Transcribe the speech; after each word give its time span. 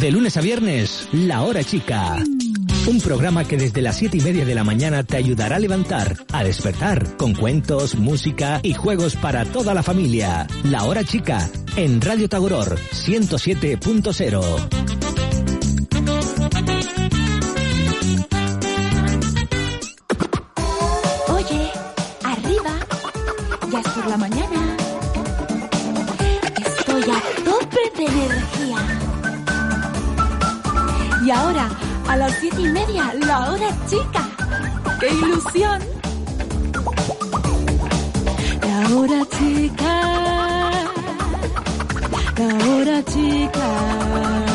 De 0.00 0.10
lunes 0.10 0.36
a 0.36 0.40
viernes, 0.40 1.08
La 1.12 1.42
Hora 1.42 1.62
Chica. 1.62 2.16
Un 2.88 3.00
programa 3.00 3.44
que 3.44 3.56
desde 3.56 3.80
las 3.80 3.96
siete 3.96 4.16
y 4.16 4.20
media 4.20 4.44
de 4.44 4.56
la 4.56 4.64
mañana 4.64 5.04
te 5.04 5.16
ayudará 5.16 5.54
a 5.56 5.58
levantar, 5.60 6.16
a 6.32 6.42
despertar, 6.42 7.16
con 7.16 7.32
cuentos, 7.32 7.94
música 7.94 8.58
y 8.64 8.74
juegos 8.74 9.14
para 9.14 9.44
toda 9.44 9.72
la 9.72 9.84
familia. 9.84 10.48
La 10.64 10.82
Hora 10.84 11.04
Chica, 11.04 11.48
en 11.76 12.00
Radio 12.00 12.28
Tagoror 12.28 12.76
107.0. 12.76 14.40
Oye, 21.28 21.70
arriba, 22.24 22.70
ya 23.70 23.80
es 23.80 23.88
por 23.88 24.06
la 24.08 24.16
mañana. 24.16 24.41
Y 31.24 31.30
ahora, 31.30 31.68
a 32.08 32.16
las 32.16 32.32
siete 32.40 32.62
y 32.62 32.68
media, 32.68 33.14
la 33.14 33.52
hora 33.52 33.68
chica. 33.86 34.28
¡Qué 34.98 35.08
ilusión! 35.08 35.80
La 38.62 38.96
hora 38.96 39.24
chica. 39.30 40.00
La 42.38 42.66
hora 42.66 43.04
chica. 43.04 44.51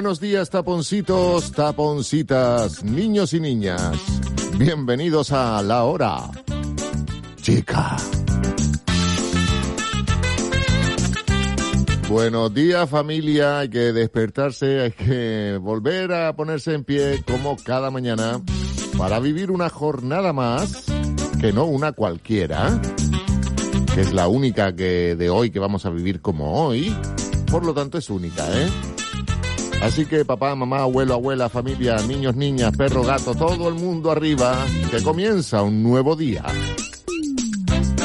Buenos 0.00 0.18
días, 0.18 0.48
taponcitos, 0.48 1.52
taponcitas, 1.52 2.82
niños 2.82 3.34
y 3.34 3.40
niñas. 3.40 3.92
Bienvenidos 4.56 5.30
a 5.30 5.60
La 5.62 5.84
Hora 5.84 6.30
Chica. 7.42 7.98
Buenos 12.08 12.54
días 12.54 12.88
familia, 12.88 13.58
hay 13.58 13.68
que 13.68 13.92
despertarse, 13.92 14.80
hay 14.80 14.92
que 14.92 15.58
volver 15.60 16.14
a 16.14 16.34
ponerse 16.34 16.72
en 16.72 16.84
pie 16.84 17.22
como 17.26 17.56
cada 17.56 17.90
mañana 17.90 18.40
para 18.96 19.20
vivir 19.20 19.50
una 19.50 19.68
jornada 19.68 20.32
más, 20.32 20.86
que 21.38 21.52
no 21.52 21.66
una 21.66 21.92
cualquiera, 21.92 22.80
que 23.94 24.00
es 24.00 24.14
la 24.14 24.28
única 24.28 24.74
que 24.74 25.14
de 25.14 25.28
hoy 25.28 25.50
que 25.50 25.58
vamos 25.58 25.84
a 25.84 25.90
vivir 25.90 26.22
como 26.22 26.64
hoy, 26.64 26.96
por 27.50 27.66
lo 27.66 27.74
tanto 27.74 27.98
es 27.98 28.08
única, 28.08 28.48
¿eh? 28.50 28.70
Así 29.82 30.04
que 30.04 30.24
papá, 30.24 30.54
mamá, 30.54 30.80
abuelo, 30.80 31.14
abuela, 31.14 31.48
familia, 31.48 31.96
niños, 32.06 32.36
niñas, 32.36 32.76
perro, 32.76 33.02
gato, 33.02 33.34
todo 33.34 33.68
el 33.68 33.74
mundo 33.74 34.10
arriba, 34.10 34.54
que 34.90 35.02
comienza 35.02 35.62
un 35.62 35.82
nuevo 35.82 36.16
día. 36.16 36.44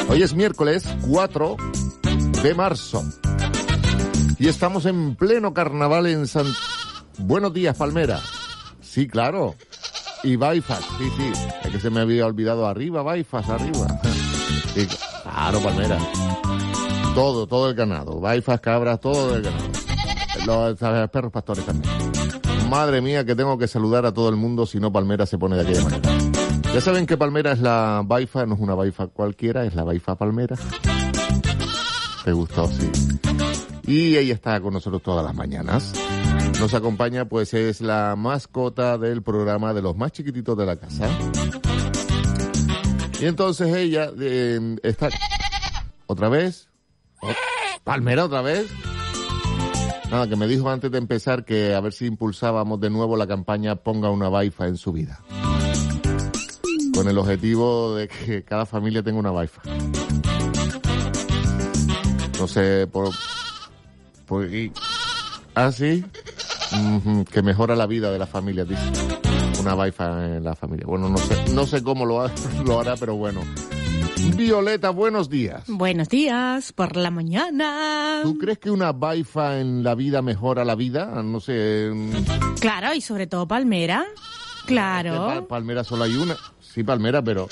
Hoy 0.08 0.22
es 0.22 0.34
miércoles 0.34 0.84
4 1.08 1.56
de 2.42 2.54
marzo. 2.54 3.04
Y 4.38 4.48
estamos 4.48 4.86
en 4.86 5.16
pleno 5.16 5.52
carnaval 5.52 6.06
en 6.06 6.26
San... 6.26 6.46
Buenos 7.18 7.52
días, 7.52 7.76
Palmera. 7.76 8.20
Sí, 8.80 9.06
claro. 9.06 9.54
Y 10.22 10.36
Baifas, 10.36 10.80
sí, 10.98 11.08
sí. 11.16 11.32
Es 11.64 11.70
que 11.72 11.80
se 11.80 11.90
me 11.90 12.00
había 12.00 12.26
olvidado 12.26 12.66
arriba, 12.66 13.02
Baifas, 13.02 13.48
arriba. 13.48 13.86
Claro, 15.22 15.60
Palmera. 15.60 15.98
Todo, 17.14 17.46
todo 17.46 17.68
el 17.68 17.74
ganado. 17.74 18.20
Baifas, 18.20 18.60
cabras, 18.60 19.00
todo 19.00 19.36
el 19.36 19.42
ganado. 19.42 19.85
Los 20.46 20.78
perros 21.10 21.32
pastores 21.32 21.64
también. 21.66 21.92
Madre 22.70 23.00
mía, 23.00 23.24
que 23.24 23.34
tengo 23.34 23.58
que 23.58 23.68
saludar 23.68 24.06
a 24.06 24.12
todo 24.12 24.28
el 24.28 24.36
mundo 24.36 24.66
si 24.66 24.78
no 24.80 24.92
Palmera 24.92 25.26
se 25.26 25.38
pone 25.38 25.56
de 25.56 25.62
aquella 25.62 25.82
manera. 25.84 26.10
Ya 26.74 26.80
saben 26.80 27.06
que 27.06 27.16
Palmera 27.16 27.52
es 27.52 27.60
la 27.60 28.02
Baifa, 28.04 28.44
no 28.46 28.54
es 28.54 28.60
una 28.60 28.74
Baifa 28.74 29.06
cualquiera, 29.06 29.64
es 29.64 29.74
la 29.74 29.84
Baifa 29.84 30.16
Palmera. 30.16 30.56
¿Te 32.24 32.32
gustó? 32.32 32.66
Sí. 32.68 32.90
Y 33.86 34.16
ella 34.16 34.34
está 34.34 34.60
con 34.60 34.74
nosotros 34.74 35.02
todas 35.02 35.24
las 35.24 35.34
mañanas. 35.34 35.92
Nos 36.58 36.74
acompaña, 36.74 37.24
pues 37.26 37.54
es 37.54 37.80
la 37.80 38.14
mascota 38.16 38.98
del 38.98 39.22
programa 39.22 39.72
de 39.74 39.82
los 39.82 39.96
más 39.96 40.10
chiquititos 40.12 40.56
de 40.56 40.66
la 40.66 40.76
casa. 40.76 41.08
Y 43.20 43.26
entonces 43.26 43.74
ella 43.74 44.10
eh, 44.20 44.76
está... 44.82 45.08
¿Otra 46.06 46.28
vez? 46.28 46.68
¿O- 47.22 47.28
¿Palmera 47.84 48.24
otra 48.24 48.42
vez? 48.42 48.66
Nada, 50.10 50.28
que 50.28 50.36
me 50.36 50.46
dijo 50.46 50.70
antes 50.70 50.90
de 50.90 50.98
empezar 50.98 51.44
que 51.44 51.74
a 51.74 51.80
ver 51.80 51.92
si 51.92 52.06
impulsábamos 52.06 52.80
de 52.80 52.90
nuevo 52.90 53.16
la 53.16 53.26
campaña 53.26 53.76
Ponga 53.76 54.10
una 54.10 54.28
Baifa 54.28 54.66
en 54.66 54.76
su 54.76 54.92
vida. 54.92 55.20
Con 56.94 57.08
el 57.08 57.18
objetivo 57.18 57.94
de 57.94 58.08
que 58.08 58.44
cada 58.44 58.66
familia 58.66 59.02
tenga 59.02 59.18
una 59.18 59.30
Baifa. 59.32 59.62
No 62.38 62.46
sé, 62.46 62.86
por... 62.86 63.10
¿Ah, 65.54 65.72
sí? 65.72 66.04
Que 67.30 67.42
mejora 67.42 67.74
la 67.74 67.86
vida 67.86 68.10
de 68.10 68.18
la 68.18 68.26
familia, 68.26 68.64
dice. 68.64 68.82
Una 69.60 69.74
Baifa 69.74 70.36
en 70.36 70.44
la 70.44 70.54
familia. 70.54 70.86
Bueno, 70.86 71.08
no 71.08 71.18
sé, 71.18 71.52
no 71.52 71.66
sé 71.66 71.82
cómo 71.82 72.04
lo, 72.04 72.28
lo 72.64 72.80
hará, 72.80 72.96
pero 72.96 73.16
bueno. 73.16 73.40
Violeta, 74.20 74.90
buenos 74.90 75.28
días. 75.28 75.64
Buenos 75.66 76.08
días, 76.08 76.72
por 76.72 76.96
la 76.96 77.10
mañana. 77.10 78.20
¿Tú 78.22 78.38
crees 78.38 78.58
que 78.58 78.70
una 78.70 78.92
Baifa 78.92 79.60
en 79.60 79.82
la 79.82 79.94
vida 79.94 80.22
mejora 80.22 80.64
la 80.64 80.74
vida? 80.74 81.22
No 81.22 81.40
sé. 81.40 81.90
mm, 81.92 82.12
Claro, 82.60 82.94
y 82.94 83.00
sobre 83.00 83.26
todo 83.26 83.46
Palmera. 83.46 84.04
Claro. 84.66 85.46
Palmera 85.48 85.84
solo 85.84 86.04
hay 86.04 86.16
una. 86.16 86.36
Sí, 86.60 86.82
Palmera, 86.82 87.22
pero 87.22 87.48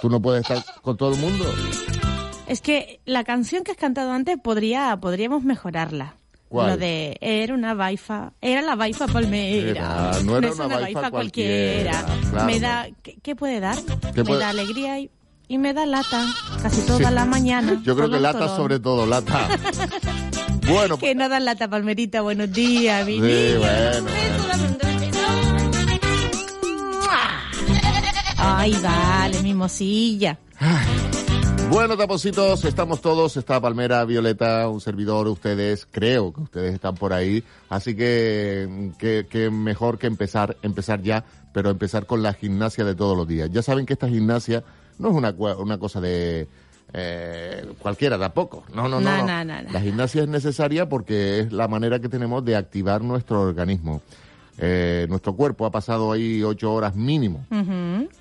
tú 0.00 0.08
no 0.10 0.20
puedes 0.20 0.42
estar 0.42 0.62
con 0.82 0.96
todo 0.96 1.14
el 1.14 1.20
mundo. 1.20 1.44
Es 2.46 2.60
que 2.60 3.00
la 3.04 3.24
canción 3.24 3.64
que 3.64 3.72
has 3.72 3.76
cantado 3.78 4.12
antes 4.12 4.36
podría, 4.42 4.96
podríamos 5.00 5.44
mejorarla. 5.44 6.16
¿Cuál? 6.48 6.70
Lo 6.72 6.76
de 6.76 7.16
era 7.22 7.54
una 7.54 7.72
baifa, 7.72 8.32
era 8.42 8.60
la 8.60 8.74
baifa 8.76 9.06
palmera. 9.08 9.70
Era, 9.70 10.12
no 10.24 10.36
era 10.36 10.48
es 10.48 10.54
una 10.58 10.66
baifa 10.68 11.10
cualquiera. 11.10 12.02
cualquiera, 12.02 12.30
claro, 12.30 12.46
me 12.46 12.54
no. 12.60 12.60
da, 12.60 12.86
¿qué, 13.02 13.16
qué 13.22 13.34
puede 13.34 13.58
dar? 13.60 13.78
¿Qué 14.14 14.18
me 14.22 14.24
puede- 14.24 14.40
da 14.40 14.48
alegría 14.50 15.00
y, 15.00 15.10
y 15.52 15.58
me 15.58 15.74
da 15.74 15.84
lata 15.84 16.26
casi 16.62 16.80
toda 16.86 17.10
la 17.10 17.26
mañana. 17.26 17.78
Yo 17.84 17.94
creo 17.94 18.08
que 18.08 18.18
lata 18.18 18.56
sobre 18.56 18.80
todo, 18.80 19.04
lata. 19.04 19.50
bueno, 20.66 20.96
Que 20.96 21.14
no 21.14 21.28
dan 21.28 21.44
lata, 21.44 21.68
Palmerita. 21.68 22.22
Buenos 22.22 22.50
días, 22.50 23.06
mi 23.06 23.16
Sí, 23.16 23.20
niña. 23.20 23.58
bueno. 23.58 24.08
Ay, 28.38 28.74
vale, 28.82 29.42
mi 29.42 29.52
mosilla. 29.52 30.38
Bueno, 31.68 31.98
tapositos, 31.98 32.64
estamos 32.64 33.02
todos, 33.02 33.36
está 33.36 33.60
Palmera, 33.60 34.04
Violeta, 34.06 34.68
un 34.68 34.80
servidor, 34.80 35.28
ustedes, 35.28 35.86
creo 35.90 36.32
que 36.32 36.40
ustedes 36.40 36.74
están 36.74 36.94
por 36.94 37.12
ahí, 37.12 37.42
así 37.68 37.94
que, 37.94 38.92
que, 38.98 39.26
que 39.28 39.50
mejor 39.50 39.98
que 39.98 40.06
empezar, 40.06 40.56
empezar 40.62 41.02
ya, 41.02 41.24
pero 41.52 41.70
empezar 41.70 42.06
con 42.06 42.22
la 42.22 42.32
gimnasia 42.34 42.84
de 42.84 42.94
todos 42.94 43.16
los 43.16 43.26
días. 43.28 43.50
Ya 43.52 43.62
saben 43.62 43.86
que 43.86 43.94
esta 43.94 44.08
gimnasia 44.08 44.64
no 44.98 45.10
es 45.10 45.14
una, 45.14 45.30
una 45.30 45.78
cosa 45.78 46.00
de 46.00 46.46
eh, 46.92 47.72
cualquiera 47.78 48.18
tampoco, 48.18 48.64
no, 48.74 48.88
no, 48.88 49.00
no. 49.00 49.26
No, 49.26 49.44
no. 49.44 49.62
La 49.70 49.80
gimnasia 49.80 50.22
es 50.22 50.28
necesaria 50.28 50.88
porque 50.88 51.40
es 51.40 51.52
la 51.52 51.66
manera 51.68 52.00
que 52.00 52.08
tenemos 52.08 52.44
de 52.44 52.56
activar 52.56 53.02
nuestro 53.02 53.40
organismo. 53.40 54.02
Eh, 54.58 55.06
nuestro 55.08 55.34
cuerpo 55.34 55.64
ha 55.64 55.70
pasado 55.70 56.12
ahí 56.12 56.42
ocho 56.42 56.72
horas 56.74 56.94
mínimo 56.94 57.46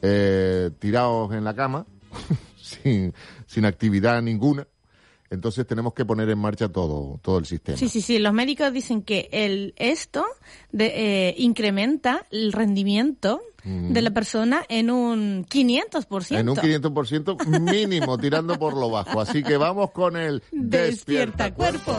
eh, 0.02 0.72
tirados 0.80 1.34
en 1.34 1.44
la 1.44 1.54
cama, 1.54 1.86
sin, 2.62 3.14
sin 3.46 3.66
actividad 3.66 4.22
ninguna. 4.22 4.66
Entonces 5.30 5.66
tenemos 5.66 5.94
que 5.94 6.04
poner 6.04 6.30
en 6.30 6.40
marcha 6.40 6.68
todo, 6.68 7.18
todo 7.22 7.40
el 7.40 7.46
sistema. 7.46 7.78
Sí, 7.78 7.88
sí, 7.88 8.02
sí. 8.02 8.20
Los 8.20 8.34
médicos 8.34 8.74
dicen 8.74 9.02
que 9.02 9.30
el 9.32 9.74
esto 9.78 10.26
de, 10.74 11.30
eh, 11.30 11.36
incrementa 11.38 12.26
el 12.32 12.52
rendimiento 12.52 13.42
de 13.64 14.02
la 14.02 14.12
persona 14.12 14.64
en 14.70 14.90
un 14.90 15.46
500%. 15.46 16.38
En 16.38 16.50
un 16.50 16.56
500% 16.56 17.60
mínimo, 17.60 18.18
tirando 18.18 18.58
por 18.58 18.76
lo 18.76 18.90
bajo. 18.90 19.22
Así 19.22 19.44
que 19.44 19.58
vamos 19.58 19.92
con 19.92 20.18
el 20.18 20.42
Despierta 20.52 21.54
cuerpos. 21.54 21.96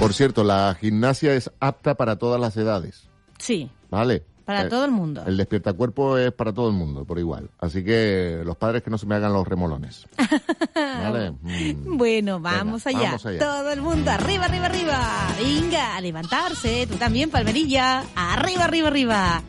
Por 0.00 0.14
cierto, 0.14 0.44
la 0.44 0.74
gimnasia 0.80 1.34
es 1.34 1.50
apta 1.60 1.94
para 1.94 2.16
todas 2.16 2.40
las 2.40 2.56
edades, 2.56 3.10
Sí, 3.38 3.70
¿vale? 3.90 4.24
Para 4.56 4.66
Eh, 4.66 4.70
todo 4.70 4.84
el 4.84 4.90
mundo. 4.90 5.22
El 5.26 5.36
despierta 5.36 5.72
cuerpo 5.72 6.18
es 6.18 6.32
para 6.32 6.52
todo 6.52 6.68
el 6.68 6.74
mundo, 6.74 7.04
por 7.04 7.18
igual. 7.18 7.50
Así 7.58 7.84
que 7.84 8.42
los 8.44 8.56
padres 8.56 8.82
que 8.82 8.90
no 8.90 8.98
se 8.98 9.06
me 9.06 9.14
hagan 9.14 9.32
los 9.32 9.46
remolones. 9.46 10.06
¿Vale? 10.74 11.32
Mm. 11.32 11.96
Bueno, 11.96 12.40
vamos 12.40 12.84
Venga, 12.84 12.98
allá. 12.98 13.08
vamos 13.10 13.26
allá. 13.26 13.38
Todo 13.38 13.70
el 13.72 13.80
mundo, 13.82 14.10
arriba, 14.10 14.44
arriba, 14.46 14.66
arriba. 14.66 15.28
Venga, 15.38 15.96
a 15.96 16.00
levantarse. 16.00 16.86
Tú 16.86 16.96
también, 16.96 17.30
Palmerilla. 17.30 18.04
Arriba, 18.14 18.64
arriba, 18.64 18.88
arriba. 18.88 19.42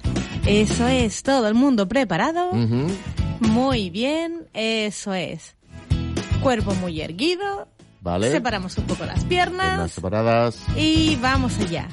Eso 0.46 0.88
es, 0.88 1.24
todo 1.24 1.48
el 1.48 1.54
mundo 1.54 1.88
preparado. 1.88 2.52
Muy 3.40 3.90
bien, 3.90 4.48
eso 4.54 5.14
es. 5.14 5.56
Cuerpo 6.42 6.74
muy 6.76 7.02
erguido. 7.02 7.68
¿Vale? 8.02 8.32
Separamos 8.32 8.76
un 8.80 8.86
poco 8.86 9.06
las 9.06 9.24
Piernas 9.26 9.68
piernas. 9.68 9.92
separadas. 9.92 10.60
Y 10.76 11.16
vamos 11.18 11.60
allá. 11.60 11.88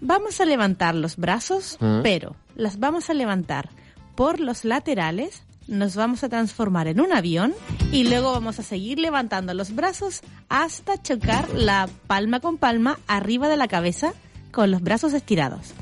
Vamos 0.00 0.40
a 0.40 0.44
levantar 0.44 0.94
los 0.94 1.16
brazos, 1.16 1.76
¿Eh? 1.80 2.00
pero 2.02 2.36
las 2.56 2.78
vamos 2.78 3.10
a 3.10 3.14
levantar 3.14 3.70
por 4.14 4.40
los 4.40 4.64
laterales, 4.64 5.42
nos 5.66 5.96
vamos 5.96 6.24
a 6.24 6.28
transformar 6.28 6.88
en 6.88 7.00
un 7.00 7.12
avión 7.12 7.54
y 7.92 8.04
luego 8.04 8.32
vamos 8.32 8.58
a 8.58 8.62
seguir 8.62 8.98
levantando 8.98 9.54
los 9.54 9.74
brazos 9.74 10.22
hasta 10.48 11.00
chocar 11.00 11.48
la 11.54 11.88
palma 12.06 12.40
con 12.40 12.58
palma 12.58 12.98
arriba 13.06 13.48
de 13.48 13.56
la 13.56 13.68
cabeza 13.68 14.12
con 14.50 14.70
los 14.70 14.82
brazos 14.82 15.12
estirados. 15.12 15.74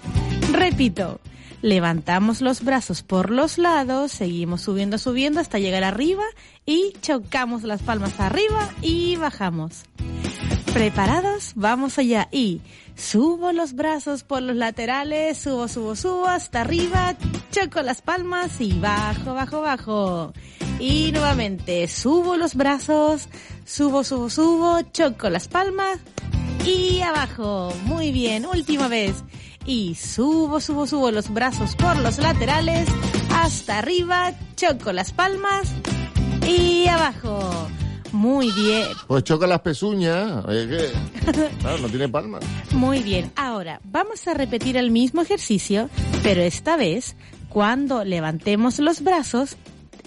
Repito, 0.53 1.21
levantamos 1.62 2.41
los 2.41 2.65
brazos 2.65 3.03
por 3.03 3.31
los 3.31 3.59
lados, 3.59 4.12
seguimos 4.12 4.62
subiendo, 4.62 4.99
subiendo 4.99 5.41
hasta 5.41 5.59
llegar 5.59 5.85
arriba 5.85 6.25
y 6.65 6.93
chocamos 7.01 7.62
las 7.62 7.83
palmas 7.83 8.19
arriba 8.19 8.71
y 8.83 9.17
bajamos. 9.17 9.85
¿Preparados? 10.73 11.53
Vamos 11.55 11.99
allá. 11.99 12.29
Y 12.31 12.61
subo 12.97 13.53
los 13.53 13.75
brazos 13.75 14.25
por 14.25 14.43
los 14.43 14.57
laterales, 14.57 15.39
subo, 15.39 15.69
subo, 15.69 15.95
subo 15.95 16.27
hasta 16.27 16.63
arriba, 16.63 17.15
choco 17.53 17.83
las 17.83 18.03
palmas 18.03 18.61
y 18.61 18.79
bajo, 18.79 19.35
bajo, 19.35 19.61
bajo. 19.61 20.33
Y 20.81 21.13
nuevamente 21.13 21.87
subo 21.89 22.37
los 22.37 22.55
brazos, 22.55 23.29
subo, 23.65 24.03
subo, 24.03 24.29
subo, 24.31 24.83
choco 24.93 25.31
las 25.31 25.49
palmas 25.49 25.99
y 26.65 27.01
abajo. 27.01 27.73
Muy 27.85 28.13
bien, 28.13 28.47
última 28.47 28.89
vez. 28.89 29.23
Y 29.65 29.95
subo, 29.95 30.61
subo, 30.61 30.87
subo 30.87 31.11
los 31.11 31.33
brazos 31.33 31.75
por 31.77 31.97
los 31.97 32.19
laterales 32.19 32.89
hasta 33.35 33.79
arriba, 33.79 34.33
choco 34.55 34.93
las 34.93 35.13
palmas 35.13 35.73
y 36.47 36.87
abajo. 36.87 37.69
Muy 38.17 38.51
bien. 38.53 38.89
Pues 39.07 39.25
choca 39.25 39.47
las 39.47 39.61
pezuñas. 39.61 40.43
Es 40.49 40.67
que, 40.67 41.49
claro, 41.61 41.79
no 41.79 41.89
tiene 41.89 42.09
palmas. 42.09 42.43
Muy 42.73 43.03
bien, 43.03 43.31
ahora 43.37 43.81
vamos 43.85 44.27
a 44.27 44.33
repetir 44.33 44.79
el 44.79 44.91
mismo 44.91 45.21
ejercicio, 45.21 45.91
pero 46.23 46.41
esta 46.41 46.79
vez 46.79 47.15
cuando 47.51 48.05
levantemos 48.05 48.79
los 48.79 49.03
brazos 49.03 49.57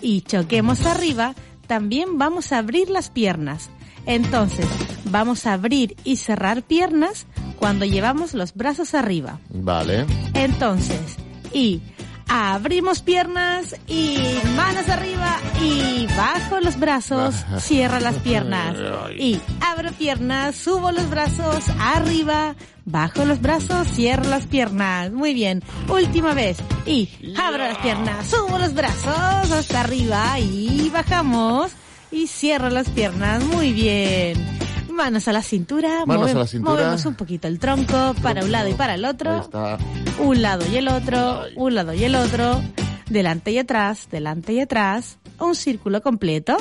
y 0.02 0.22
choquemos 0.22 0.86
arriba, 0.86 1.36
también 1.68 2.18
vamos 2.18 2.52
a 2.52 2.58
abrir 2.58 2.90
las 2.90 3.12
piernas. 3.12 3.70
Entonces, 4.08 4.66
vamos 5.06 5.46
a 5.46 5.54
abrir 5.54 5.96
y 6.04 6.16
cerrar 6.16 6.64
piernas 6.64 7.28
cuando 7.58 7.86
llevamos 7.86 8.34
los 8.34 8.56
brazos 8.56 8.96
arriba. 8.96 9.40
Vale. 9.50 10.08
Entonces, 10.34 11.18
y 11.54 11.82
abrimos 12.30 13.02
piernas 13.02 13.76
y 13.88 14.18
manos 14.56 14.88
arriba 14.88 15.38
y 15.62 16.08
bajo 16.16 16.60
los 16.60 16.80
brazos, 16.80 17.36
cierra 17.60 18.00
las 18.00 18.18
piernas. 18.18 18.76
Y 19.18 19.42
abro 19.60 19.92
piernas, 19.92 20.56
subo 20.56 20.92
los 20.92 21.10
brazos 21.10 21.66
arriba, 21.80 22.56
bajo 22.86 23.26
los 23.26 23.42
brazos, 23.42 23.88
cierro 23.90 24.24
las 24.26 24.46
piernas. 24.46 25.12
Muy 25.12 25.34
bien. 25.34 25.64
Última 25.90 26.34
vez. 26.34 26.58
Y 26.86 27.10
abro 27.38 27.60
las 27.60 27.78
piernas, 27.80 28.28
subo 28.28 28.58
los 28.60 28.74
brazos 28.74 29.52
hasta 29.52 29.82
arriba 29.82 30.40
y 30.40 30.90
bajamos 30.90 31.72
y 32.12 32.28
cierro 32.28 32.70
las 32.70 32.90
piernas. 32.90 33.44
Muy 33.44 33.74
bien. 33.74 34.59
Manos 35.00 35.28
a 35.28 35.32
la 35.34 35.42
cintura, 35.42 36.06
Manos 36.06 36.30
a 36.30 36.34
movem- 36.34 36.38
la 36.40 36.48
cintura. 36.48 36.74
movemos 36.74 37.06
un 37.06 37.16
poquito 37.16 37.48
el 37.48 37.58
tronco 37.58 38.14
para 38.22 38.44
un 38.44 38.52
lado 38.52 38.68
y 38.70 38.74
para 38.74 38.96
el 38.96 39.06
Ahí 39.06 39.12
otro 39.12 39.40
está. 39.40 39.78
un 40.20 40.42
lado 40.42 40.66
y 40.72 40.76
el 40.76 40.88
otro, 40.90 41.44
un 41.56 41.74
lado 41.74 41.94
y 41.94 42.04
el 42.04 42.16
otro, 42.16 42.62
delante 43.10 43.52
y 43.52 43.58
atrás, 43.60 44.08
delante 44.12 44.54
y 44.54 44.60
atrás, 44.60 45.18
un 45.40 45.56
círculo 45.56 46.02
completo, 46.02 46.58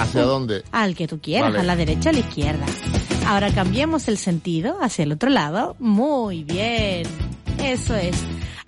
¿Hacia 0.00 0.22
dónde? 0.24 0.64
al 0.72 0.96
que 0.96 1.06
tú 1.06 1.20
quieras, 1.20 1.50
Vale. 1.52 1.60
a 1.60 1.62
la 1.62 1.76
derecha 1.76 2.08
o 2.08 2.10
a 2.10 2.12
la 2.14 2.18
izquierda. 2.20 2.66
Ahora 3.26 3.50
cambiamos 3.52 4.08
el 4.08 4.18
sentido 4.18 4.76
hacia 4.82 5.04
el 5.04 5.12
otro 5.12 5.30
lado. 5.30 5.76
Muy 5.78 6.42
bien. 6.44 7.06
Eso 7.62 7.94
es. 7.94 8.16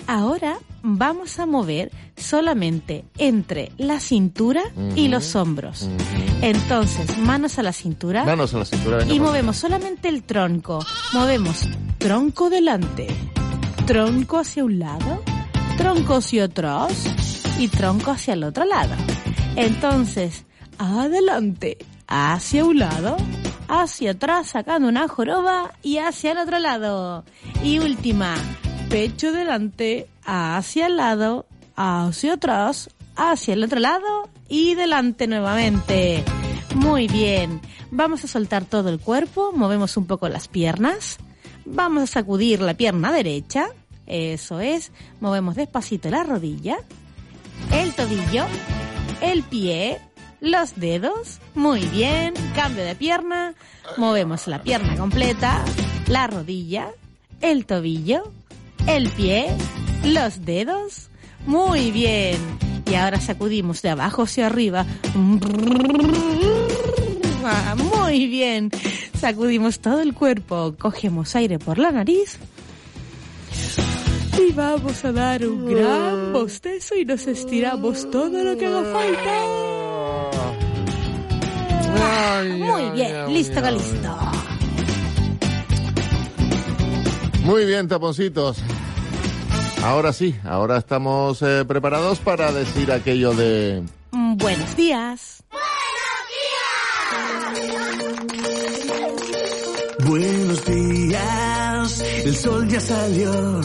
Ahora 0.06 0.56
vamos 0.82 1.38
a 1.38 1.46
mover 1.46 1.90
solamente 2.16 3.04
entre 3.18 3.72
la 3.78 4.00
cintura 4.00 4.62
y 4.96 5.08
los 5.08 5.34
hombros. 5.36 5.88
Entonces, 6.42 7.18
manos 7.18 7.58
a 7.58 7.62
la 7.62 7.72
cintura. 7.72 8.24
Manos 8.24 8.54
a 8.54 8.58
la 8.58 8.64
cintura. 8.64 8.98
venga, 8.98 9.12
Y 9.12 9.20
movemos 9.20 9.56
solamente 9.56 10.08
el 10.08 10.22
tronco. 10.22 10.84
Movemos 11.12 11.68
tronco 11.98 12.50
delante, 12.50 13.08
tronco 13.86 14.38
hacia 14.38 14.64
un 14.64 14.78
lado, 14.78 15.22
tronco 15.76 16.16
hacia 16.16 16.44
atrás 16.44 17.06
y 17.58 17.68
tronco 17.68 18.10
hacia 18.10 18.34
el 18.34 18.44
otro 18.44 18.64
lado. 18.64 18.94
Entonces, 19.56 20.44
adelante, 20.78 21.76
hacia 22.06 22.64
un 22.64 22.78
lado, 22.78 23.16
hacia 23.68 24.12
atrás 24.12 24.48
sacando 24.48 24.88
una 24.88 25.08
joroba 25.08 25.72
y 25.82 25.98
hacia 25.98 26.32
el 26.32 26.38
otro 26.38 26.58
lado. 26.58 27.24
Y 27.62 27.78
última, 27.78 28.34
pecho 28.90 29.31
delante, 29.31 30.08
hacia 30.25 30.88
el 30.88 30.96
lado, 30.96 31.46
hacia 31.76 32.35
atrás, 32.35 32.90
hacia 33.14 33.54
el 33.54 33.62
otro 33.62 33.78
lado 33.78 34.28
y 34.49 34.75
delante 34.75 35.28
nuevamente. 35.28 36.25
Muy 36.75 37.06
bien. 37.06 37.61
Vamos 37.92 38.25
a 38.25 38.28
soltar 38.28 38.64
todo 38.64 38.88
el 38.88 38.99
cuerpo, 38.99 39.52
movemos 39.54 39.97
un 39.97 40.06
poco 40.06 40.28
las 40.28 40.49
piernas. 40.49 41.18
Vamos 41.64 42.02
a 42.02 42.06
sacudir 42.09 42.61
la 42.61 42.75
pierna 42.75 43.12
derecha. 43.12 43.68
Eso 44.06 44.59
es. 44.59 44.90
Movemos 45.20 45.54
despacito 45.54 46.11
la 46.11 46.25
rodilla, 46.25 46.78
el 47.73 47.94
tobillo, 47.94 48.44
el 49.20 49.44
pie, 49.44 50.00
los 50.40 50.75
dedos. 50.75 51.38
Muy 51.54 51.82
bien. 51.87 52.35
Cambio 52.56 52.82
de 52.82 52.97
pierna. 52.97 53.54
Movemos 53.97 54.49
la 54.49 54.64
pierna 54.64 54.97
completa, 54.97 55.64
la 56.09 56.26
rodilla, 56.26 56.88
el 57.40 57.66
tobillo, 57.66 58.32
el 58.87 59.08
pie, 59.10 59.46
los 60.04 60.44
dedos. 60.44 61.08
Muy 61.46 61.90
bien. 61.90 62.37
Y 62.90 62.94
ahora 62.94 63.20
sacudimos 63.20 63.82
de 63.82 63.90
abajo 63.90 64.22
hacia 64.22 64.46
arriba. 64.46 64.87
Muy 67.94 68.26
bien. 68.26 68.70
Sacudimos 69.18 69.80
todo 69.80 70.00
el 70.00 70.14
cuerpo. 70.14 70.75
Cogemos 70.78 71.34
aire 71.37 71.58
por 71.58 71.78
la 71.78 71.92
nariz. 71.92 72.38
Y 74.38 74.52
vamos 74.52 75.04
a 75.04 75.12
dar 75.12 75.46
un 75.46 75.66
gran 75.66 76.32
bostezo 76.32 76.94
y 76.94 77.04
nos 77.04 77.26
estiramos 77.26 78.10
todo 78.10 78.42
lo 78.42 78.56
que 78.56 78.66
haga 78.66 78.84
falta. 78.92 80.30
Ay, 82.02 82.52
Muy 82.58 82.90
bien, 82.90 83.32
listo, 83.32 83.60
listo. 83.70 84.29
Muy 87.50 87.64
bien, 87.64 87.88
taponcitos. 87.88 88.59
Ahora 89.83 90.12
sí, 90.12 90.37
ahora 90.45 90.78
estamos 90.78 91.42
eh, 91.42 91.64
preparados 91.66 92.21
para 92.21 92.52
decir 92.52 92.92
aquello 92.92 93.35
de... 93.35 93.83
Buenos 94.12 94.76
días. 94.76 95.42
Buenos 100.07 100.64
días, 100.64 102.04
el 102.25 102.37
sol 102.37 102.69
ya 102.69 102.80
salió, 102.80 103.61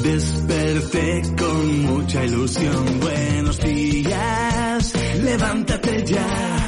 desperté 0.00 1.22
con 1.36 1.82
mucha 1.82 2.24
ilusión. 2.24 3.00
Buenos 3.00 3.58
días, 3.58 4.92
levántate 5.24 6.04
ya, 6.06 6.63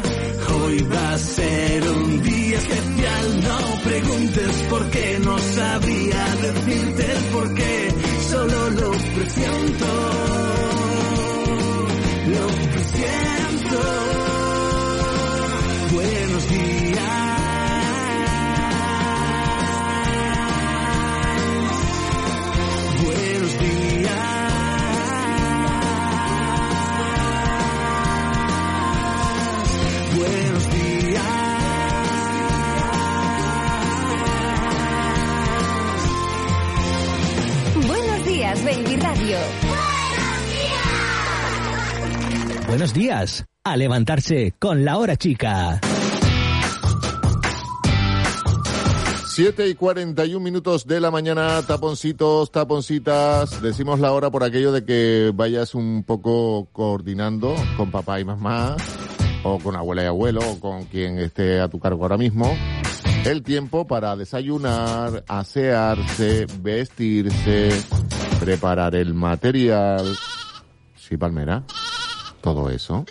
Hoy 0.67 0.79
va 0.93 1.13
a 1.13 1.19
ser 1.19 1.89
un 1.91 2.23
día 2.25 2.59
especial, 2.59 3.41
no 3.41 3.83
preguntes 3.85 4.57
por 4.69 4.91
qué, 4.91 5.21
no 5.25 5.39
sabría 5.39 6.37
decirte 6.43 7.13
el 7.13 7.25
por 7.33 7.55
qué, 7.55 7.89
A 43.09 43.77
levantarse 43.77 44.55
con 44.59 44.85
la 44.85 44.99
hora 44.99 45.17
chica. 45.17 45.81
7 49.29 49.69
y 49.69 49.75
41 49.75 50.43
minutos 50.43 50.89
de 50.89 50.99
la 50.99 51.13
mañana, 51.13 51.63
taponcitos, 51.63 52.51
taponcitas. 52.51 53.63
Decimos 53.63 54.01
la 54.01 54.11
hora 54.11 54.31
por 54.31 54.43
aquello 54.43 54.73
de 54.73 54.85
que 54.85 55.31
vayas 55.33 55.77
un 55.77 56.03
poco 56.05 56.67
coordinando 56.73 57.55
con 57.77 57.93
papá 57.93 58.19
y 58.19 58.25
mamá, 58.25 58.77
o 59.45 59.61
con 59.61 59.77
abuela 59.77 60.03
y 60.03 60.07
abuelo, 60.07 60.41
o 60.41 60.59
con 60.59 60.87
quien 60.87 61.19
esté 61.19 61.61
a 61.61 61.69
tu 61.69 61.79
cargo 61.79 62.03
ahora 62.03 62.17
mismo, 62.17 62.57
el 63.25 63.45
tiempo 63.45 63.87
para 63.87 64.17
desayunar, 64.17 65.23
asearse, 65.29 66.47
vestirse, 66.61 67.69
preparar 68.41 68.97
el 68.97 69.15
material. 69.15 70.17
Sí, 70.97 71.17
Palmera, 71.17 71.63
todo 72.55 72.71
eso. 72.71 73.05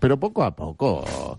Pero 0.00 0.18
poco 0.20 0.42
a 0.42 0.54
poco. 0.54 1.38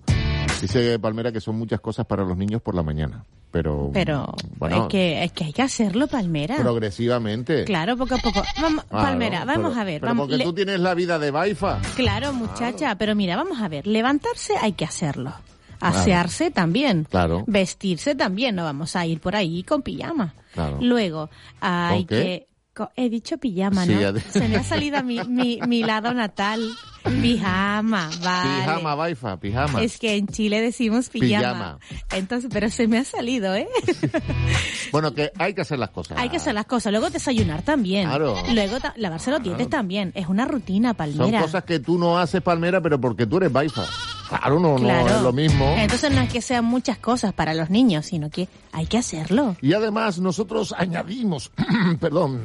Dice 0.62 0.98
Palmera 0.98 1.32
que 1.32 1.42
son 1.42 1.58
muchas 1.58 1.80
cosas 1.82 2.06
para 2.06 2.24
los 2.24 2.36
niños 2.38 2.62
por 2.62 2.74
la 2.74 2.82
mañana. 2.84 3.24
Pero, 3.52 3.92
Pero 3.94 4.34
bueno, 4.58 4.84
es, 4.84 4.88
que, 4.88 5.24
es 5.26 5.32
que 5.32 5.44
hay 5.44 5.54
que 5.54 5.62
hacerlo, 5.62 6.08
Palmera. 6.08 6.56
progresivamente. 6.56 7.66
Claro, 7.66 7.96
poco 7.98 8.16
a 8.16 8.18
poco. 8.18 8.42
Vamos, 8.60 8.84
Claro, 8.86 9.06
Palmera, 9.06 9.46
vamos 9.46 9.72
pero- 9.74 9.82
a 9.82 9.84
ver. 9.84 10.02
Pero 10.02 10.10
vamos, 10.10 10.24
porque 10.24 10.38
le- 10.38 10.44
tú 10.44 10.54
tienes 10.54 10.80
la 10.80 10.96
vida 10.96 11.20
de 11.20 11.30
Baifa. 11.30 11.80
Claro, 11.96 12.34
muchacha, 12.34 12.96
pero 12.98 13.14
mira, 13.14 13.36
vamos 13.36 13.62
a 13.62 13.68
ver. 13.68 13.86
Levantarse 13.86 14.54
hay 14.60 14.72
que 14.74 14.86
hacerlo. 14.86 15.34
Asearse 15.82 16.50
también. 16.50 17.06
Claro. 17.12 17.44
Vestirse 17.46 18.16
también. 18.16 18.56
No 18.56 18.64
vamos 18.64 18.96
a 18.96 19.06
ir 19.06 19.20
por 19.20 19.36
ahí 19.36 19.62
con 19.64 19.82
pijama. 19.84 20.34
Claro. 20.54 20.78
Luego, 20.82 21.30
hay 21.62 22.06
¿Con 22.06 22.08
qué? 22.08 22.16
que... 22.16 22.48
He 22.96 23.08
dicho 23.10 23.38
pijama, 23.38 23.86
Sí, 23.86 23.94
¿no? 23.94 24.02
ya- 24.02 24.20
Se 24.20 24.48
me 24.48 24.56
ha 24.56 24.64
salido 24.64 25.04
mi, 25.04 25.20
mi, 25.26 25.60
mi 25.68 25.84
lado 25.84 26.12
natal. 26.12 26.68
Pijama, 27.04 28.10
vale. 28.24 28.50
Pijama, 28.64 28.96
Baifa, 28.96 29.38
pijama. 29.38 29.82
Es 29.84 29.98
que 29.98 30.16
en 30.16 30.28
Chile 30.28 30.62
decimos 30.62 31.10
pijama. 31.10 31.78
Pijama. 31.80 31.80
Entonces, 32.14 32.50
pero 32.52 32.70
se 32.70 32.88
me 32.88 32.98
ha 33.00 33.04
salido, 33.06 33.54
¿eh? 33.56 33.68
Bueno, 34.92 35.14
que 35.14 35.32
hay 35.40 35.54
que 35.56 35.62
hacer 35.62 35.80
las 35.80 35.90
cosas. 35.90 36.18
Hay 36.20 36.30
que 36.30 36.38
hacer 36.38 36.54
las 36.54 36.66
cosas. 36.66 36.92
Luego 36.92 37.10
desayunar 37.10 37.64
también. 37.64 38.08
Claro. 38.08 38.36
Luego 38.54 38.78
lavarse 38.96 39.32
los 39.32 39.42
dientes 39.42 39.68
también. 39.70 40.12
Es 40.14 40.28
una 40.28 40.46
rutina, 40.46 40.90
Son 40.90 40.98
Palmera. 40.98 41.42
cosas 41.42 41.64
que 41.64 41.80
tú 41.80 41.98
no 41.98 42.20
haces, 42.20 42.42
Palmera, 42.44 42.80
pero 42.80 43.02
porque 43.02 43.26
tú 43.26 43.38
eres 43.38 43.52
Baifa. 43.52 43.86
Claro, 44.30 44.60
no, 44.60 44.76
Claro. 44.76 45.10
no 45.10 45.16
es 45.16 45.22
lo 45.22 45.34
mismo. 45.34 45.74
Entonces 45.78 46.12
no 46.12 46.22
es 46.22 46.32
que 46.32 46.42
sean 46.42 46.66
muchas 46.66 46.98
cosas 47.00 47.34
para 47.34 47.54
los 47.56 47.70
niños, 47.72 48.06
sino 48.06 48.30
que 48.30 48.48
hay 48.72 48.86
que 48.86 48.98
hacerlo. 49.00 49.56
Y 49.62 49.74
además 49.74 50.20
nosotros 50.20 50.74
añadimos, 50.78 51.52
perdón, 52.00 52.42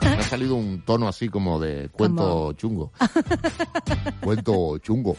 salido 0.26 0.56
un 0.56 0.82
tono 0.82 1.08
así 1.08 1.28
como 1.28 1.58
de 1.58 1.88
cuento 1.90 2.52
chungo. 2.54 2.92
cuento 4.22 4.78
chungo. 4.78 5.16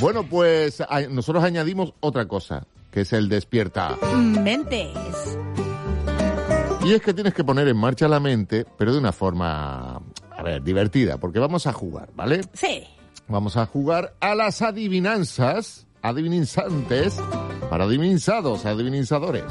Bueno, 0.00 0.22
pues 0.24 0.82
nosotros 1.10 1.42
añadimos 1.42 1.94
otra 2.00 2.28
cosa, 2.28 2.66
que 2.90 3.00
es 3.00 3.12
el 3.12 3.28
despierta. 3.28 3.96
Mentes. 4.16 5.38
Y 6.84 6.92
es 6.92 7.02
que 7.02 7.12
tienes 7.12 7.34
que 7.34 7.44
poner 7.44 7.68
en 7.68 7.76
marcha 7.76 8.08
la 8.08 8.20
mente, 8.20 8.64
pero 8.76 8.92
de 8.92 8.98
una 8.98 9.12
forma, 9.12 10.00
a 10.30 10.42
ver, 10.42 10.62
divertida, 10.62 11.18
porque 11.18 11.38
vamos 11.38 11.66
a 11.66 11.72
jugar, 11.72 12.10
¿vale? 12.14 12.42
Sí. 12.52 12.84
Vamos 13.26 13.56
a 13.56 13.66
jugar 13.66 14.14
a 14.20 14.34
las 14.34 14.62
adivinanzas, 14.62 15.86
adivinanzantes, 16.00 17.20
para 17.68 17.84
adivinzados, 17.84 18.64
adivinizadores. 18.64 19.44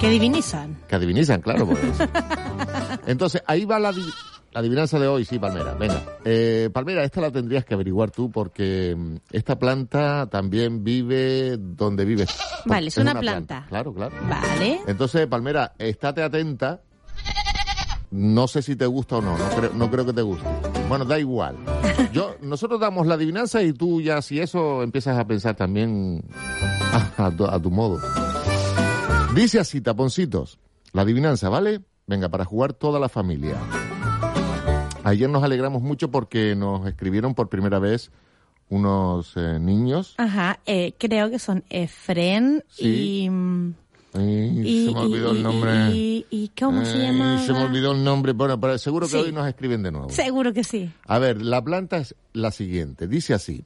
Que 0.00 0.08
divinizan. 0.08 0.78
Que 0.88 0.96
adivinizan, 0.96 1.42
claro, 1.42 1.66
pues. 1.66 1.78
Entonces, 3.06 3.42
ahí 3.46 3.66
va 3.66 3.78
la, 3.78 3.92
la 3.92 4.60
adivinanza 4.60 4.98
de 4.98 5.06
hoy, 5.06 5.26
sí, 5.26 5.38
Palmera. 5.38 5.74
Venga. 5.74 6.02
Eh, 6.24 6.70
Palmera, 6.72 7.04
esta 7.04 7.20
la 7.20 7.30
tendrías 7.30 7.66
que 7.66 7.74
averiguar 7.74 8.10
tú 8.10 8.30
porque 8.30 8.96
mm, 8.96 9.16
esta 9.30 9.58
planta 9.58 10.26
también 10.30 10.82
vive 10.82 11.58
donde 11.58 12.06
vives. 12.06 12.30
Vale, 12.64 12.88
es 12.88 12.96
una 12.96 13.20
planta. 13.20 13.66
Claro, 13.68 13.92
claro. 13.92 14.16
Vale. 14.26 14.80
Entonces, 14.86 15.26
Palmera, 15.26 15.74
estate 15.78 16.22
atenta. 16.22 16.80
No 18.10 18.48
sé 18.48 18.62
si 18.62 18.74
te 18.74 18.86
gusta 18.86 19.18
o 19.18 19.22
no, 19.22 19.38
no 19.38 19.48
creo, 19.50 19.72
no 19.72 19.90
creo 19.90 20.06
que 20.06 20.12
te 20.12 20.22
guste. 20.22 20.44
Bueno, 20.88 21.04
da 21.04 21.18
igual. 21.18 21.56
Yo, 22.12 22.34
nosotros 22.40 22.80
damos 22.80 23.06
la 23.06 23.14
adivinanza 23.14 23.62
y 23.62 23.72
tú 23.72 24.00
ya, 24.00 24.20
si 24.20 24.40
eso, 24.40 24.82
empiezas 24.82 25.16
a 25.16 25.26
pensar 25.26 25.54
también 25.54 26.24
a, 26.92 27.26
a 27.26 27.30
tu, 27.30 27.44
a 27.44 27.60
tu 27.60 27.70
modo. 27.70 28.00
Dice 29.34 29.60
así, 29.60 29.80
taponcitos, 29.80 30.58
la 30.92 31.02
adivinanza, 31.02 31.48
¿vale? 31.48 31.80
Venga, 32.06 32.28
para 32.28 32.44
jugar 32.44 32.72
toda 32.72 32.98
la 32.98 33.08
familia. 33.08 33.56
Ayer 35.04 35.30
nos 35.30 35.42
alegramos 35.42 35.82
mucho 35.82 36.10
porque 36.10 36.54
nos 36.56 36.86
escribieron 36.86 37.34
por 37.34 37.48
primera 37.48 37.78
vez 37.78 38.10
unos 38.68 39.32
eh, 39.36 39.58
niños. 39.60 40.14
Ajá, 40.18 40.60
eh, 40.66 40.92
creo 40.98 41.30
que 41.30 41.38
son 41.38 41.64
Efren 41.70 42.64
Sí. 42.68 43.28
y... 43.28 44.18
y- 44.18 44.86
se 44.86 44.92
me 44.92 45.00
olvidó 45.00 45.32
y- 45.32 45.36
el 45.36 45.42
nombre. 45.42 45.88
Y, 46.30 46.50
¿cómo 46.60 46.84
se 46.84 46.98
llama? 46.98 47.38
Se 47.44 47.52
me 47.52 47.62
olvidó 47.64 47.92
el 47.92 48.04
nombre. 48.04 48.32
Bueno, 48.32 48.60
pero 48.60 48.76
seguro 48.78 49.06
que 49.06 49.12
Sí. 49.12 49.18
hoy 49.18 49.32
nos 49.32 49.48
escriben 49.48 49.82
de 49.82 49.92
nuevo. 49.92 50.10
Seguro 50.10 50.52
que 50.52 50.64
sí. 50.64 50.92
A 51.06 51.18
ver, 51.18 51.40
la 51.40 51.62
planta 51.62 51.98
es 51.98 52.14
la 52.32 52.50
siguiente. 52.50 53.06
Dice 53.08 53.32
así. 53.34 53.64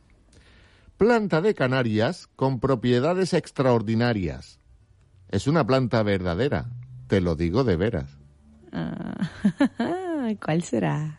Planta 0.99 1.41
de 1.41 1.55
Canarias 1.55 2.29
con 2.37 2.61
propiedades 2.61 3.33
extraordinarias. 3.35 4.59
Es 5.35 5.49
una 5.49 5.67
planta 5.67 6.05
verdadera. 6.05 6.67
Te 7.09 7.21
lo 7.21 7.35
digo 7.35 7.65
de 7.65 7.75
veras. 7.75 8.09
Ah, 8.71 9.19
¿Cuál 10.45 10.63
será? 10.63 11.19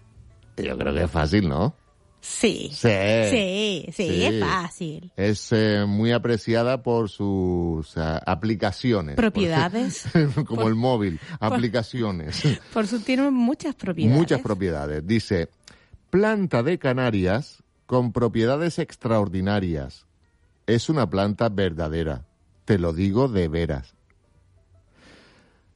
Yo 0.56 0.78
creo 0.78 0.94
que 0.94 1.04
es 1.04 1.12
fácil, 1.12 1.50
¿no? 1.50 1.76
Sí. 2.22 2.70
Sí. 2.72 2.88
Sí, 3.30 3.86
sí, 3.92 4.08
Sí. 4.08 4.24
es 4.24 4.40
fácil. 4.40 5.12
Es 5.18 5.52
eh, 5.52 5.84
muy 5.86 6.14
apreciada 6.14 6.82
por 6.82 7.10
sus 7.10 7.98
ah, 7.98 8.22
aplicaciones. 8.26 9.18
Propiedades. 9.18 10.06
Como 10.48 10.70
el 10.70 10.76
móvil. 10.76 11.20
Aplicaciones. 11.42 12.42
Por 12.72 12.88
su 12.88 13.02
tiene 13.02 13.30
muchas 13.32 13.76
propiedades. 13.76 14.18
Muchas 14.18 14.40
propiedades. 14.40 15.06
Dice, 15.06 15.50
planta 16.10 16.64
de 16.64 16.80
Canarias 16.80 17.64
con 17.86 18.14
propiedades 18.14 18.80
extraordinarias. 18.80 20.06
Es 20.68 20.88
una 20.88 21.10
planta 21.10 21.50
verdadera. 21.50 22.24
Te 22.64 22.80
lo 22.80 22.94
digo 22.94 23.28
de 23.28 23.50
veras. 23.50 23.95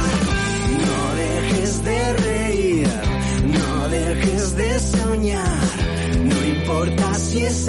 No 0.86 0.98
dejes 1.16 1.84
de 1.84 2.12
reír. 2.12 2.88
No 3.58 3.88
dejes 3.88 4.56
de 4.56 4.78
soñar. 4.78 5.60
No 6.24 6.38
importa 6.46 7.14
si 7.14 7.44
es 7.44 7.68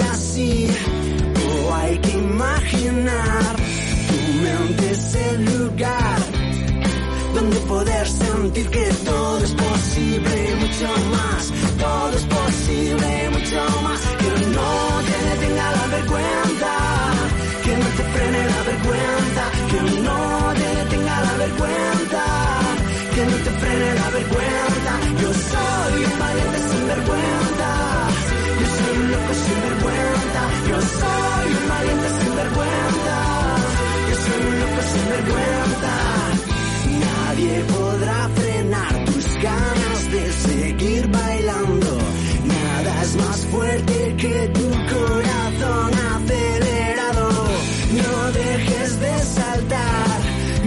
sentir 8.52 8.70
que 8.70 8.86
todo 9.04 9.38
es 9.38 9.52
posible 9.52 10.50
y 10.50 10.54
mucho 10.56 10.88
más. 11.10 11.52
Todo 11.78 12.16
es 12.16 12.24
posible 12.24 13.24
y 13.24 13.28
mucho 13.30 13.80
más. 13.82 14.00
Que 14.20 14.30
no 14.56 14.70
te 15.08 15.16
detenga 15.30 15.70
la 15.78 15.86
vergüenza, 15.96 16.72
que 17.64 17.76
no 17.76 17.86
te 17.96 18.04
frene 18.12 18.40
la 18.52 18.62
vergüenza, 18.70 19.44
que 19.70 19.80
no 20.02 20.52
te 20.60 20.68
detenga 20.80 21.20
la 21.20 21.34
vergüenza, 21.44 22.24
que 23.14 23.22
no 23.30 23.36
te 23.44 23.50
frene 23.60 23.94
la 24.00 24.08
vergüenza. 24.18 24.92
Yo 25.22 25.30
soy 25.50 26.04
un 26.04 26.18
valiente 26.18 26.58
sin 26.68 26.86
vergüenza, 26.92 27.70
yo 28.60 28.66
soy 28.76 28.96
un 29.02 29.10
loco 29.12 29.32
sin 29.44 29.58
vergüenza, 29.66 30.40
yo 30.70 30.78
soy 31.00 31.48
un 31.58 31.68
valiente 31.68 32.08
sin 32.18 32.36
vergüenza, 32.42 33.16
yo 34.08 34.16
soy 34.24 34.40
un 34.46 34.60
loco 34.60 34.82
sin 34.92 35.08
vergüenza. 35.08 35.61
Fuerte 43.52 44.16
que 44.16 44.48
tu 44.56 44.68
corazón 44.94 45.90
acelerado. 46.16 47.28
No 48.00 48.32
dejes 48.32 49.00
de 49.04 49.14
saltar, 49.38 50.18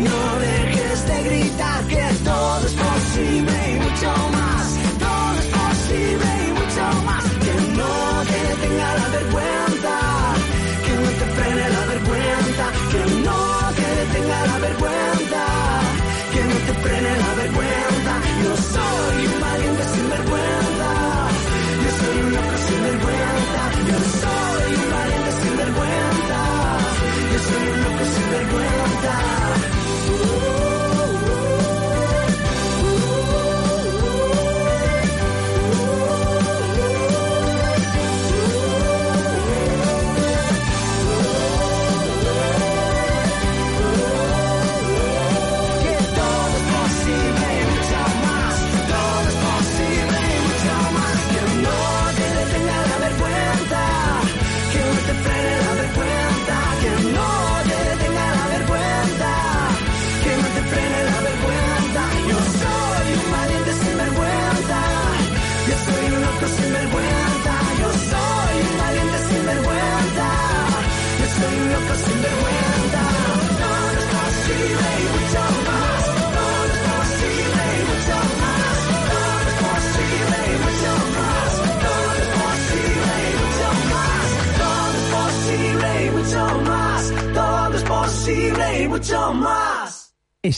no 0.10 0.20
dejes 0.48 0.98
de 1.10 1.18
gritar 1.28 1.80
que 1.94 2.06
todo 2.24 2.66
es 2.70 2.76
posible 2.88 3.58
y 3.72 3.76
mucho 3.86 4.12
más. 4.38 4.66
Todo 5.06 5.32
es 5.42 5.48
posible 5.62 6.30
y 6.48 6.52
mucho 6.60 6.86
más. 7.10 7.24
Que 7.46 7.56
no 7.80 7.94
te 8.32 8.40
detenga 8.50 8.90
la 9.02 9.08
vergüenza, 9.18 9.96
que 10.86 10.94
no 11.04 11.10
te 11.20 11.26
frene 11.38 11.66
la 11.76 11.84
vergüenza, 11.94 12.66
que 12.92 13.02
no 13.28 13.40
te 13.78 13.88
detenga 14.00 14.40
la 14.52 14.58
vergüenza 14.68 15.06
que 16.34 16.44
no 16.44 16.58
te 16.68 16.74
frene 16.84 17.12
la 17.24 17.34
vergüenza. 17.42 18.14
Yo 18.44 18.54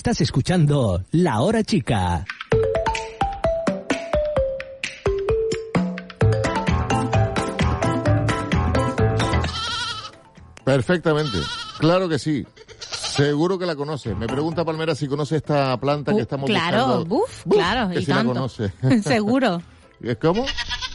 Estás 0.07 0.21
escuchando 0.21 1.03
La 1.11 1.41
Hora 1.41 1.65
Chica. 1.65 2.23
Perfectamente. 10.63 11.37
Claro 11.79 12.09
que 12.09 12.19
sí. 12.19 12.45
Seguro 12.79 13.57
que 13.57 13.65
la 13.65 13.75
conoce. 13.75 14.13
Me 14.15 14.27
pregunta 14.27 14.63
Palmera 14.65 14.95
si 14.95 15.07
conoce 15.07 15.37
esta 15.37 15.77
planta 15.77 16.11
que 16.11 16.19
Uh, 16.19 16.21
estamos 16.21 16.49
claro, 16.49 16.77
buscando. 16.85 17.05
buf, 17.05 17.45
Buf, 17.45 17.57
claro, 17.57 17.89
que 17.89 17.99
y 17.99 18.05
la 18.05 18.15
tanto. 18.15 18.33
conoce. 18.33 18.73
Seguro. 19.03 19.61
¿Es 20.01 20.17
cómo? 20.17 20.45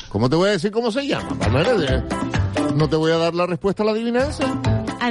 ¿Cómo 0.08 0.28
te 0.28 0.36
voy 0.36 0.48
a 0.50 0.52
decir 0.52 0.70
cómo 0.70 0.90
se 0.92 1.06
llama, 1.06 1.36
Palmera? 1.38 2.04
No 2.76 2.88
te 2.88 2.96
voy 2.96 3.12
a 3.12 3.16
dar 3.18 3.34
la 3.34 3.46
respuesta 3.46 3.82
a 3.82 3.86
la 3.86 3.92
adivinanza. 3.92 4.44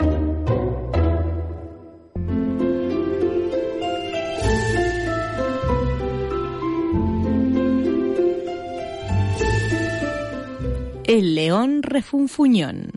El 11.05 11.36
león 11.36 11.82
refunfuñón. 11.82 12.91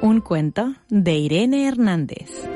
Un 0.00 0.20
cuento 0.20 0.74
de 0.88 1.14
Irene 1.14 1.68
Hernández. 1.68 2.48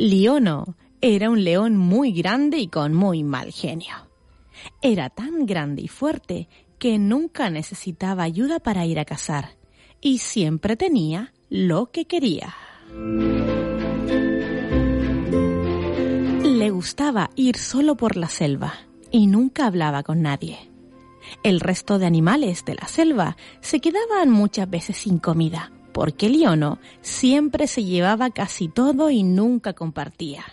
Liono 0.00 0.76
era 1.02 1.28
un 1.28 1.44
león 1.44 1.76
muy 1.76 2.12
grande 2.12 2.56
y 2.58 2.68
con 2.68 2.94
muy 2.94 3.22
mal 3.22 3.52
genio. 3.52 3.94
Era 4.80 5.10
tan 5.10 5.44
grande 5.44 5.82
y 5.82 5.88
fuerte 5.88 6.48
que 6.78 6.98
nunca 6.98 7.50
necesitaba 7.50 8.22
ayuda 8.22 8.60
para 8.60 8.86
ir 8.86 8.98
a 8.98 9.04
cazar 9.04 9.58
y 10.00 10.16
siempre 10.16 10.76
tenía 10.76 11.34
lo 11.50 11.90
que 11.90 12.06
quería. 12.06 12.54
Le 16.44 16.70
gustaba 16.70 17.28
ir 17.36 17.58
solo 17.58 17.94
por 17.94 18.16
la 18.16 18.30
selva 18.30 18.72
y 19.10 19.26
nunca 19.26 19.66
hablaba 19.66 20.02
con 20.02 20.22
nadie. 20.22 20.70
El 21.42 21.60
resto 21.60 21.98
de 21.98 22.06
animales 22.06 22.64
de 22.64 22.74
la 22.74 22.88
selva 22.88 23.36
se 23.60 23.80
quedaban 23.80 24.30
muchas 24.30 24.70
veces 24.70 24.96
sin 24.96 25.18
comida, 25.18 25.72
porque 25.92 26.28
Liono 26.28 26.78
siempre 27.00 27.66
se 27.66 27.84
llevaba 27.84 28.30
casi 28.30 28.68
todo 28.68 29.10
y 29.10 29.22
nunca 29.22 29.72
compartía. 29.72 30.44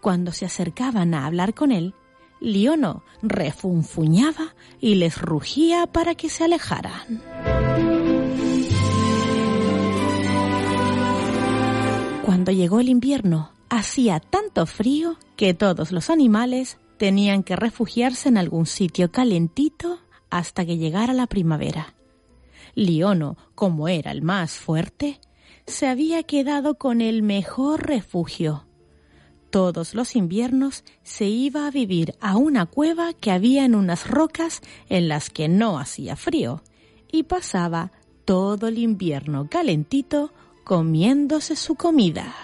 Cuando 0.00 0.32
se 0.32 0.44
acercaban 0.44 1.14
a 1.14 1.26
hablar 1.26 1.54
con 1.54 1.72
él, 1.72 1.94
Liono 2.40 3.04
refunfuñaba 3.22 4.54
y 4.80 4.96
les 4.96 5.20
rugía 5.20 5.86
para 5.86 6.14
que 6.14 6.28
se 6.28 6.44
alejaran. 6.44 7.22
Cuando 12.24 12.50
llegó 12.50 12.80
el 12.80 12.88
invierno, 12.88 13.52
hacía 13.68 14.18
tanto 14.18 14.66
frío 14.66 15.16
que 15.36 15.54
todos 15.54 15.92
los 15.92 16.10
animales 16.10 16.78
tenían 16.96 17.42
que 17.42 17.56
refugiarse 17.56 18.28
en 18.28 18.38
algún 18.38 18.66
sitio 18.66 19.12
calentito 19.12 20.00
hasta 20.30 20.64
que 20.64 20.78
llegara 20.78 21.12
la 21.12 21.26
primavera. 21.26 21.94
Liono, 22.74 23.36
como 23.54 23.88
era 23.88 24.10
el 24.10 24.22
más 24.22 24.52
fuerte, 24.52 25.20
se 25.66 25.86
había 25.86 26.22
quedado 26.22 26.76
con 26.76 27.00
el 27.00 27.22
mejor 27.22 27.86
refugio. 27.86 28.66
Todos 29.50 29.94
los 29.94 30.16
inviernos 30.16 30.82
se 31.02 31.26
iba 31.26 31.66
a 31.66 31.70
vivir 31.70 32.14
a 32.20 32.36
una 32.36 32.66
cueva 32.66 33.12
que 33.12 33.30
había 33.30 33.64
en 33.64 33.74
unas 33.74 34.08
rocas 34.08 34.62
en 34.88 35.08
las 35.08 35.28
que 35.28 35.48
no 35.48 35.78
hacía 35.78 36.16
frío, 36.16 36.62
y 37.10 37.24
pasaba 37.24 37.92
todo 38.24 38.68
el 38.68 38.78
invierno 38.78 39.48
calentito 39.50 40.32
comiéndose 40.64 41.56
su 41.56 41.74
comida. 41.74 42.34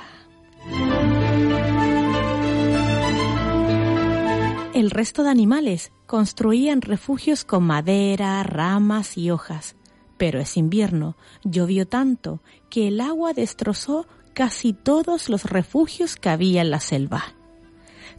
El 4.75 4.91
resto 4.91 5.23
de 5.25 5.31
animales 5.31 5.93
construían 6.07 6.83
refugios 6.83 7.45
con 7.45 7.65
madera, 7.65 8.43
ramas 8.43 9.17
y 9.17 9.31
hojas. 9.31 9.78
Pero 10.19 10.41
es 10.41 10.57
invierno, 10.57 11.17
llovió 11.45 11.87
tanto 11.87 12.43
que 12.69 12.89
el 12.89 13.01
agua 13.01 13.33
destrozó 13.33 14.07
casi 14.35 14.73
todos 14.73 15.29
los 15.29 15.45
refugios 15.45 16.17
que 16.17 16.29
había 16.29 16.61
en 16.61 16.71
la 16.71 16.81
selva. 16.81 17.35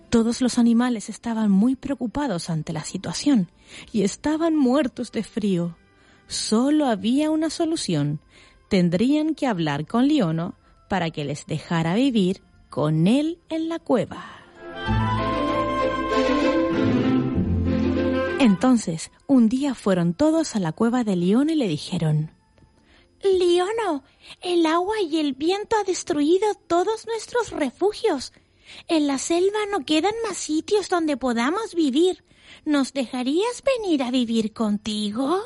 Todos 0.10 0.42
los 0.42 0.58
animales 0.58 1.08
estaban 1.10 1.52
muy 1.52 1.76
preocupados 1.76 2.50
ante 2.50 2.74
la 2.74 2.84
situación 2.84 3.52
y 3.92 4.02
estaban 4.02 4.56
muertos 4.56 5.12
de 5.12 5.24
frío. 5.24 5.78
Solo 6.28 6.88
había 6.88 7.30
una 7.30 7.50
solución. 7.50 8.20
Tendrían 8.70 9.36
que 9.36 9.46
hablar 9.46 9.86
con 9.86 10.08
Liono 10.08 10.56
para 10.90 11.12
que 11.12 11.26
les 11.26 11.46
dejara 11.46 11.94
vivir 11.94 12.42
con 12.70 13.08
él 13.08 13.40
en 13.50 13.70
la 13.70 13.78
cueva. 13.80 14.39
Entonces, 18.40 19.12
un 19.28 19.50
día 19.50 19.76
fueron 19.76 20.14
todos 20.14 20.56
a 20.56 20.60
la 20.60 20.72
cueva 20.72 21.04
de 21.04 21.16
León 21.16 21.50
y 21.50 21.56
le 21.56 21.68
dijeron 21.68 22.32
Liono, 23.22 24.04
el 24.42 24.66
agua 24.66 24.96
y 25.02 25.18
el 25.18 25.34
viento 25.34 25.76
ha 25.76 25.84
destruido 25.84 26.48
todos 26.68 27.06
nuestros 27.06 27.52
refugios. 27.52 28.32
En 28.88 29.08
la 29.08 29.18
selva 29.18 29.60
no 29.72 29.86
quedan 29.86 30.14
más 30.26 30.38
sitios 30.38 30.88
donde 30.88 31.18
podamos 31.18 31.76
vivir. 31.76 32.24
¿Nos 32.66 32.94
dejarías 32.94 33.62
venir 33.78 34.04
a 34.04 34.12
vivir 34.12 34.54
contigo? 34.54 35.42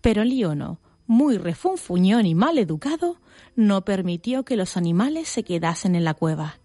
Pero 0.00 0.24
Liono, 0.24 0.80
muy 1.06 1.36
refunfuñón 1.36 2.24
y 2.24 2.34
mal 2.34 2.58
educado, 2.58 3.18
no 3.56 3.84
permitió 3.84 4.44
que 4.44 4.56
los 4.56 4.76
animales 4.76 5.28
se 5.28 5.44
quedasen 5.44 5.94
en 5.94 6.04
la 6.04 6.14
cueva, 6.14 6.60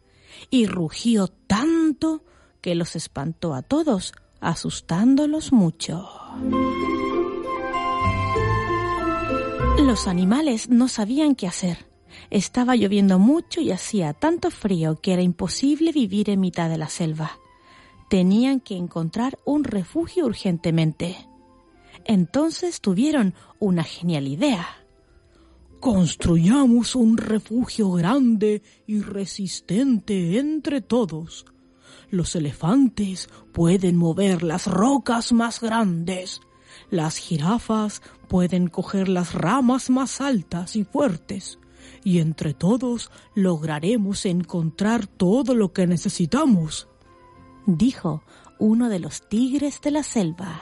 y 0.49 0.65
rugió 0.65 1.27
tanto 1.27 2.23
que 2.61 2.75
los 2.75 2.95
espantó 2.95 3.53
a 3.53 3.61
todos, 3.61 4.13
asustándolos 4.39 5.51
mucho. 5.51 6.09
Los 9.79 10.07
animales 10.07 10.69
no 10.69 10.87
sabían 10.87 11.35
qué 11.35 11.47
hacer. 11.47 11.87
Estaba 12.29 12.75
lloviendo 12.75 13.17
mucho 13.17 13.61
y 13.61 13.71
hacía 13.71 14.13
tanto 14.13 14.51
frío 14.51 14.99
que 15.01 15.13
era 15.13 15.21
imposible 15.21 15.91
vivir 15.91 16.29
en 16.29 16.39
mitad 16.39 16.69
de 16.69 16.77
la 16.77 16.89
selva. 16.89 17.39
Tenían 18.09 18.59
que 18.59 18.75
encontrar 18.75 19.39
un 19.45 19.63
refugio 19.63 20.25
urgentemente. 20.25 21.15
Entonces 22.05 22.81
tuvieron 22.81 23.33
una 23.59 23.83
genial 23.83 24.27
idea. 24.27 24.67
Construyamos 25.79 26.95
un 26.95 27.17
refugio 27.17 27.91
grande 27.91 28.61
y 28.85 29.01
resistente 29.01 30.37
entre 30.37 30.81
todos. 30.81 31.45
Los 32.11 32.35
elefantes 32.35 33.29
pueden 33.53 33.95
mover 33.95 34.43
las 34.43 34.65
rocas 34.65 35.31
más 35.31 35.61
grandes. 35.61 36.41
Las 36.89 37.17
jirafas 37.17 38.01
pueden 38.27 38.67
coger 38.67 39.09
las 39.09 39.33
ramas 39.33 39.89
más 39.89 40.21
altas 40.21 40.75
y 40.75 40.83
fuertes. 40.83 41.59
Y 42.03 42.19
entre 42.19 42.53
todos 42.53 43.11
lograremos 43.35 44.25
encontrar 44.25 45.07
todo 45.07 45.53
lo 45.53 45.73
que 45.73 45.87
necesitamos, 45.87 46.87
dijo 47.65 48.23
uno 48.57 48.89
de 48.89 48.99
los 48.99 49.27
tigres 49.27 49.81
de 49.81 49.91
la 49.91 50.03
selva. 50.03 50.61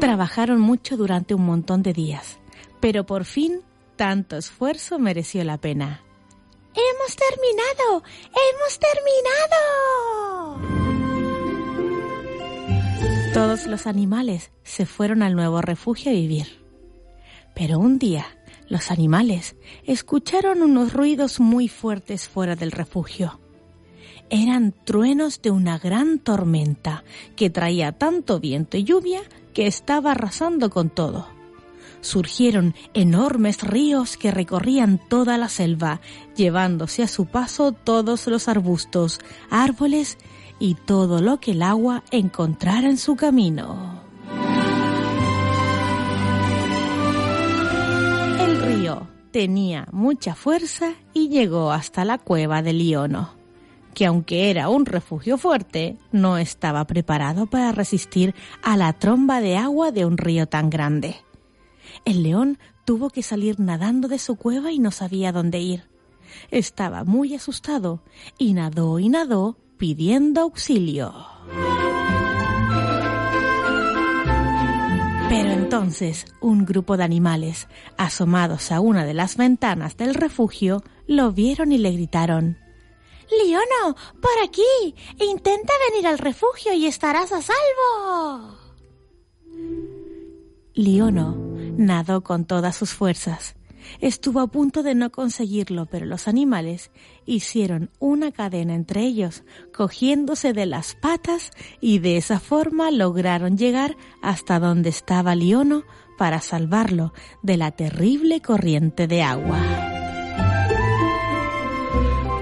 Trabajaron 0.00 0.60
mucho 0.60 0.96
durante 0.96 1.34
un 1.34 1.44
montón 1.44 1.82
de 1.82 1.92
días, 1.92 2.38
pero 2.80 3.04
por 3.06 3.24
fin 3.24 3.60
tanto 3.96 4.36
esfuerzo 4.36 4.98
mereció 4.98 5.42
la 5.44 5.58
pena. 5.58 6.05
¡Hemos 6.76 7.16
terminado! 7.16 8.02
¡Hemos 8.28 8.78
terminado! 8.78 10.60
Todos 13.32 13.66
los 13.66 13.86
animales 13.86 14.50
se 14.62 14.84
fueron 14.84 15.22
al 15.22 15.34
nuevo 15.34 15.62
refugio 15.62 16.10
a 16.10 16.14
vivir. 16.14 16.62
Pero 17.54 17.78
un 17.78 17.98
día 17.98 18.26
los 18.68 18.90
animales 18.90 19.56
escucharon 19.84 20.60
unos 20.60 20.92
ruidos 20.92 21.40
muy 21.40 21.68
fuertes 21.68 22.28
fuera 22.28 22.56
del 22.56 22.72
refugio. 22.72 23.40
Eran 24.28 24.74
truenos 24.84 25.40
de 25.40 25.52
una 25.52 25.78
gran 25.78 26.18
tormenta 26.18 27.04
que 27.36 27.48
traía 27.48 27.92
tanto 27.92 28.38
viento 28.38 28.76
y 28.76 28.84
lluvia 28.84 29.22
que 29.54 29.66
estaba 29.66 30.10
arrasando 30.10 30.68
con 30.68 30.90
todo 30.90 31.35
surgieron 32.06 32.74
enormes 32.94 33.62
ríos 33.62 34.16
que 34.16 34.30
recorrían 34.30 34.98
toda 34.98 35.36
la 35.36 35.48
selva, 35.48 36.00
llevándose 36.34 37.02
a 37.02 37.08
su 37.08 37.26
paso 37.26 37.72
todos 37.72 38.26
los 38.26 38.48
arbustos, 38.48 39.20
árboles 39.50 40.16
y 40.58 40.74
todo 40.74 41.20
lo 41.20 41.38
que 41.40 41.50
el 41.50 41.62
agua 41.62 42.02
encontrara 42.10 42.88
en 42.88 42.96
su 42.96 43.16
camino. 43.16 44.00
El 48.40 48.62
río 48.62 49.08
tenía 49.32 49.86
mucha 49.92 50.34
fuerza 50.34 50.94
y 51.12 51.28
llegó 51.28 51.72
hasta 51.72 52.04
la 52.04 52.18
cueva 52.18 52.62
de 52.62 52.72
Liono, 52.72 53.34
que 53.94 54.06
aunque 54.06 54.50
era 54.50 54.68
un 54.68 54.86
refugio 54.86 55.36
fuerte, 55.36 55.98
no 56.12 56.38
estaba 56.38 56.86
preparado 56.86 57.46
para 57.46 57.72
resistir 57.72 58.34
a 58.62 58.76
la 58.76 58.92
tromba 58.92 59.40
de 59.40 59.56
agua 59.56 59.90
de 59.90 60.06
un 60.06 60.16
río 60.16 60.46
tan 60.46 60.70
grande. 60.70 61.16
El 62.04 62.22
león 62.22 62.58
tuvo 62.84 63.10
que 63.10 63.22
salir 63.22 63.58
nadando 63.60 64.08
de 64.08 64.18
su 64.18 64.36
cueva 64.36 64.72
y 64.72 64.78
no 64.78 64.90
sabía 64.90 65.32
dónde 65.32 65.58
ir. 65.58 65.84
Estaba 66.50 67.04
muy 67.04 67.34
asustado 67.34 68.02
y 68.38 68.52
nadó 68.54 68.98
y 68.98 69.08
nadó 69.08 69.56
pidiendo 69.76 70.42
auxilio. 70.42 71.14
Pero 75.28 75.50
entonces 75.50 76.26
un 76.40 76.64
grupo 76.64 76.96
de 76.96 77.04
animales, 77.04 77.68
asomados 77.96 78.70
a 78.70 78.80
una 78.80 79.04
de 79.04 79.14
las 79.14 79.36
ventanas 79.36 79.96
del 79.96 80.14
refugio, 80.14 80.82
lo 81.06 81.32
vieron 81.32 81.72
y 81.72 81.78
le 81.78 81.92
gritaron 81.92 82.58
Leono, 83.30 83.96
por 84.20 84.38
aquí. 84.44 84.94
Intenta 85.18 85.72
venir 85.90 86.06
al 86.06 86.18
refugio 86.18 86.72
y 86.72 86.86
estarás 86.86 87.32
a 87.32 87.42
salvo. 87.42 88.56
Liono 90.74 91.55
nadó 91.76 92.22
con 92.22 92.44
todas 92.44 92.76
sus 92.76 92.90
fuerzas. 92.90 93.56
Estuvo 94.00 94.40
a 94.40 94.46
punto 94.48 94.82
de 94.82 94.94
no 94.94 95.10
conseguirlo, 95.10 95.86
pero 95.86 96.06
los 96.06 96.28
animales 96.28 96.90
hicieron 97.24 97.90
una 97.98 98.32
cadena 98.32 98.74
entre 98.74 99.02
ellos, 99.02 99.44
cogiéndose 99.74 100.52
de 100.52 100.66
las 100.66 100.94
patas 100.94 101.50
y 101.80 102.00
de 102.00 102.16
esa 102.16 102.40
forma 102.40 102.90
lograron 102.90 103.56
llegar 103.56 103.96
hasta 104.22 104.58
donde 104.58 104.90
estaba 104.90 105.34
Liono 105.34 105.84
para 106.18 106.40
salvarlo 106.40 107.12
de 107.42 107.56
la 107.56 107.70
terrible 107.70 108.40
corriente 108.40 109.06
de 109.06 109.22
agua. 109.22 109.60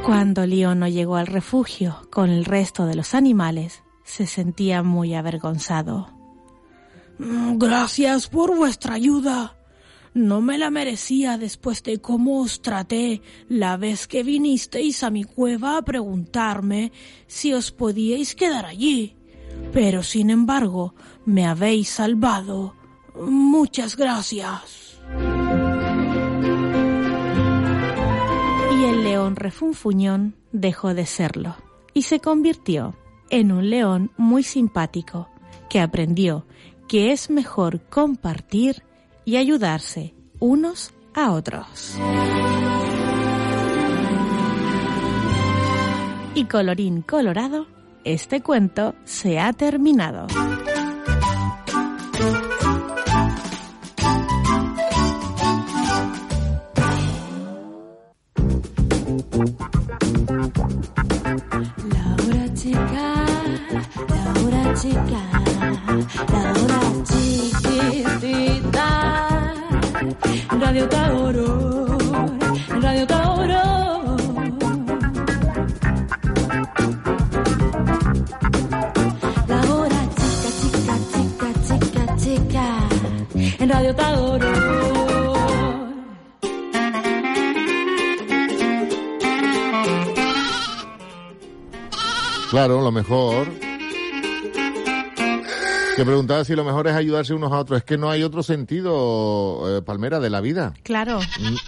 Cuando 0.05 0.47
Liono 0.47 0.87
llegó 0.87 1.17
al 1.17 1.27
refugio 1.27 2.07
con 2.11 2.31
el 2.31 2.45
resto 2.45 2.87
de 2.87 2.95
los 2.95 3.15
animales, 3.15 3.83
se 4.03 4.27
sentía 4.27 4.83
muy 4.83 5.15
avergonzado. 5.15 6.24
Mm, 7.19 7.59
gracias 7.59 8.29
por 8.29 8.57
vuestra 8.57 8.95
ayuda. 8.95 9.57
No 10.15 10.41
me 10.41 10.59
la 10.59 10.71
merecía 10.71 11.39
después 11.39 11.83
de 11.83 12.01
cómo 12.01 12.41
os 12.41 12.63
traté 12.63 13.21
la 13.49 13.77
vez 13.77 14.07
que 14.07 14.23
vinisteis 14.23 15.03
a 15.03 15.11
mi 15.11 15.25
cueva 15.25 15.77
a 15.77 15.83
preguntarme 15.83 16.93
si 17.27 17.53
os 17.53 17.73
podíais 17.73 18.35
quedar 18.37 18.65
allí. 18.65 19.17
Pero 19.73 20.03
sin 20.03 20.31
embargo, 20.31 20.95
me 21.25 21.47
habéis 21.47 21.89
salvado. 21.89 22.77
Muchas 23.21 23.97
gracias. 23.97 25.01
Y 28.79 28.85
el 28.85 29.05
león 29.05 29.35
refunfuñón 29.35 30.37
dejó 30.53 30.95
de 30.95 31.07
serlo 31.07 31.57
y 31.93 32.03
se 32.03 32.21
convirtió 32.21 32.95
en 33.31 33.51
un 33.51 33.71
león 33.71 34.13
muy 34.17 34.43
simpático 34.43 35.29
que 35.69 35.81
aprendió 35.81 36.47
que 36.89 37.13
es 37.13 37.31
mejor 37.31 37.81
compartir 37.89 38.83
y 39.25 39.37
ayudarse 39.37 40.15
unos 40.39 40.93
a 41.15 41.33
otros. 41.33 41.97
Y 46.35 46.47
colorín 46.47 47.03
colorado, 47.03 47.67
este 48.05 48.43
cuento 48.43 48.95
se 49.05 49.39
ha 49.39 49.53
terminado. 49.53 50.27
La 61.89 62.17
hora 62.25 62.49
la 64.09 64.43
hora 64.43 64.75
la 65.65 66.53
hora 66.53 66.81
chiquitita. 67.09 68.89
Radio 70.61 70.87
Tauro, 70.89 71.97
Radio 72.81 73.07
Tauro. 73.07 73.63
La 79.47 79.61
hora 79.73 80.01
chica, 80.15 80.51
chica, 80.61 80.95
chica, 81.13 81.49
chica, 81.67 82.05
chica. 82.17 82.67
En 83.59 83.69
Radio 83.69 83.95
Tauro. 83.95 84.53
Claro, 92.51 92.81
lo 92.83 92.93
mejor. 92.93 93.64
Que 95.97 96.05
preguntaba 96.05 96.45
si 96.45 96.57
lo 96.57 96.65
mejor 96.65 96.89
es 96.89 96.95
ayudarse 96.95 97.35
unos 97.35 97.53
a 97.53 97.59
otros. 97.59 97.79
Es 97.79 97.85
que 97.85 97.97
no 97.97 98.11
hay 98.11 98.25
otro 98.25 98.43
sentido, 98.43 99.79
eh, 99.79 99.83
Palmera, 99.83 100.19
de 100.19 100.29
la 100.29 100.41
vida. 100.41 100.75
Claro, 100.83 101.21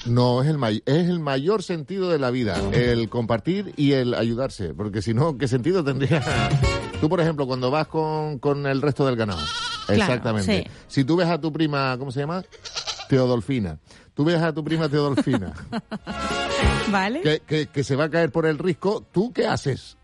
No, 0.07 0.43
es 0.43 0.49
el, 0.49 0.59
may- 0.59 0.83
es 0.85 1.09
el 1.09 1.21
mayor 1.21 1.63
sentido 1.63 2.11
de 2.11 2.19
la 2.19 2.31
vida, 2.33 2.57
el 2.73 3.09
compartir 3.09 3.73
y 3.77 3.93
el 3.93 4.15
ayudarse, 4.15 4.75
porque 4.75 5.01
si 5.01 5.15
no, 5.15 5.39
¿qué 5.39 5.47
sentido 5.47 5.85
tendría? 5.85 6.23
Tú, 7.01 7.09
por 7.09 7.21
ejemplo, 7.21 7.47
cuando 7.47 7.71
vas 7.71 7.87
con, 7.87 8.39
con 8.41 8.67
el 8.67 8.83
resto 8.83 9.07
del 9.07 9.15
ganado. 9.17 9.41
Claro, 9.87 10.03
Exactamente. 10.03 10.65
sí. 10.65 10.71
Si 10.89 11.05
tú 11.05 11.15
ves 11.15 11.29
a 11.29 11.41
tu 11.41 11.53
prima, 11.53 11.95
¿cómo 11.97 12.11
se 12.11 12.19
llama? 12.21 12.43
Teodolfina. 13.09 13.79
Tú 14.15 14.25
ves 14.25 14.41
a 14.43 14.53
tu 14.53 14.65
prima 14.65 14.89
Teodolfina, 14.89 15.53
¿vale? 16.91 17.21
que, 17.21 17.41
que, 17.47 17.67
que 17.67 17.85
se 17.85 17.95
va 17.95 18.05
a 18.05 18.11
caer 18.11 18.33
por 18.33 18.47
el 18.47 18.59
risco, 18.59 19.05
¿tú 19.13 19.33
qué 19.33 19.47
haces? 19.47 19.97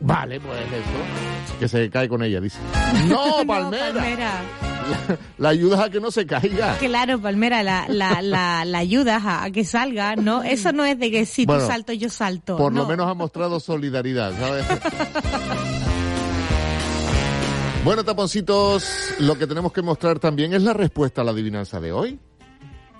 Vale, 0.00 0.40
pues 0.40 0.58
eso. 0.60 1.58
Que 1.58 1.68
se 1.68 1.90
cae 1.90 2.08
con 2.08 2.22
ella, 2.22 2.40
dice. 2.40 2.58
No, 3.08 3.44
Palmera. 3.46 3.92
Palmera. 3.92 4.40
La, 4.88 5.18
la 5.36 5.48
ayudas 5.50 5.80
a 5.80 5.90
que 5.90 6.00
no 6.00 6.10
se 6.10 6.26
caiga. 6.26 6.76
Claro, 6.78 7.20
Palmera, 7.20 7.62
la, 7.62 7.84
la, 7.88 8.22
la, 8.22 8.64
la 8.64 8.78
ayudas 8.78 9.22
a, 9.24 9.44
a 9.44 9.50
que 9.50 9.64
salga, 9.64 10.16
¿no? 10.16 10.42
Eso 10.42 10.72
no 10.72 10.84
es 10.86 10.98
de 10.98 11.10
que 11.10 11.26
si 11.26 11.44
Bueno, 11.44 11.60
tú 11.62 11.68
salto, 11.68 11.92
yo 11.92 12.08
salto. 12.08 12.56
Por 12.56 12.72
lo 12.72 12.82
no. 12.84 12.88
menos 12.88 13.06
ha 13.06 13.12
mostrado 13.14 13.60
solidaridad, 13.60 14.32
¿sabes? 14.38 14.64
bueno, 17.84 18.02
taponcitos, 18.04 18.84
lo 19.20 19.36
que 19.38 19.46
tenemos 19.46 19.72
que 19.72 19.80
mostrar 19.82 20.18
también 20.18 20.52
es 20.54 20.62
la 20.62 20.72
respuesta 20.74 21.20
a 21.22 21.24
la 21.24 21.30
adivinanza 21.32 21.80
de 21.80 21.92
hoy. 21.92 22.18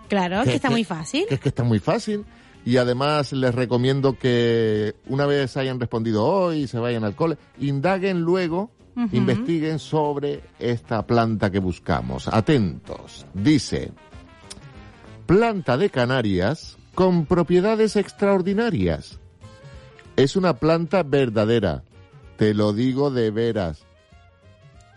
Claro, 0.09 0.37
es 0.39 0.45
que- 0.45 0.51
que 0.51 0.57
está 0.57 0.69
que- 0.69 0.75
muy 0.75 0.85
fácil. 0.85 1.27
Que 1.29 1.35
es 1.35 1.41
que 1.41 1.49
está 1.51 1.63
muy 1.65 1.79
fácil. 1.79 2.25
Y 2.69 2.77
además 2.77 3.33
les 3.33 3.55
recomiendo 3.55 4.19
que 4.19 4.95
una 5.07 5.25
vez 5.25 5.57
hayan 5.57 5.81
respondido 5.81 6.27
hoy, 6.27 6.67
se 6.67 6.79
vayan 6.79 7.03
al 7.03 7.17
cole, 7.17 7.39
indaguen 7.59 8.21
luego, 8.21 8.71
investiguen 9.11 9.79
sobre 9.79 10.43
esta 10.59 11.07
planta 11.07 11.51
que 11.51 11.61
buscamos. 11.61 12.29
Atentos. 12.29 13.25
Dice, 13.33 13.91
planta 15.25 15.79
de 15.79 15.89
Canarias 15.89 16.77
con 16.95 17.25
propiedades 17.25 17.97
extraordinarias. 17.97 19.19
Es 20.17 20.37
una 20.37 20.59
planta 20.59 21.03
verdadera. 21.03 21.85
Te 22.37 22.53
lo 22.53 22.75
digo 22.75 23.11
de 23.11 23.31
veras. 23.31 23.87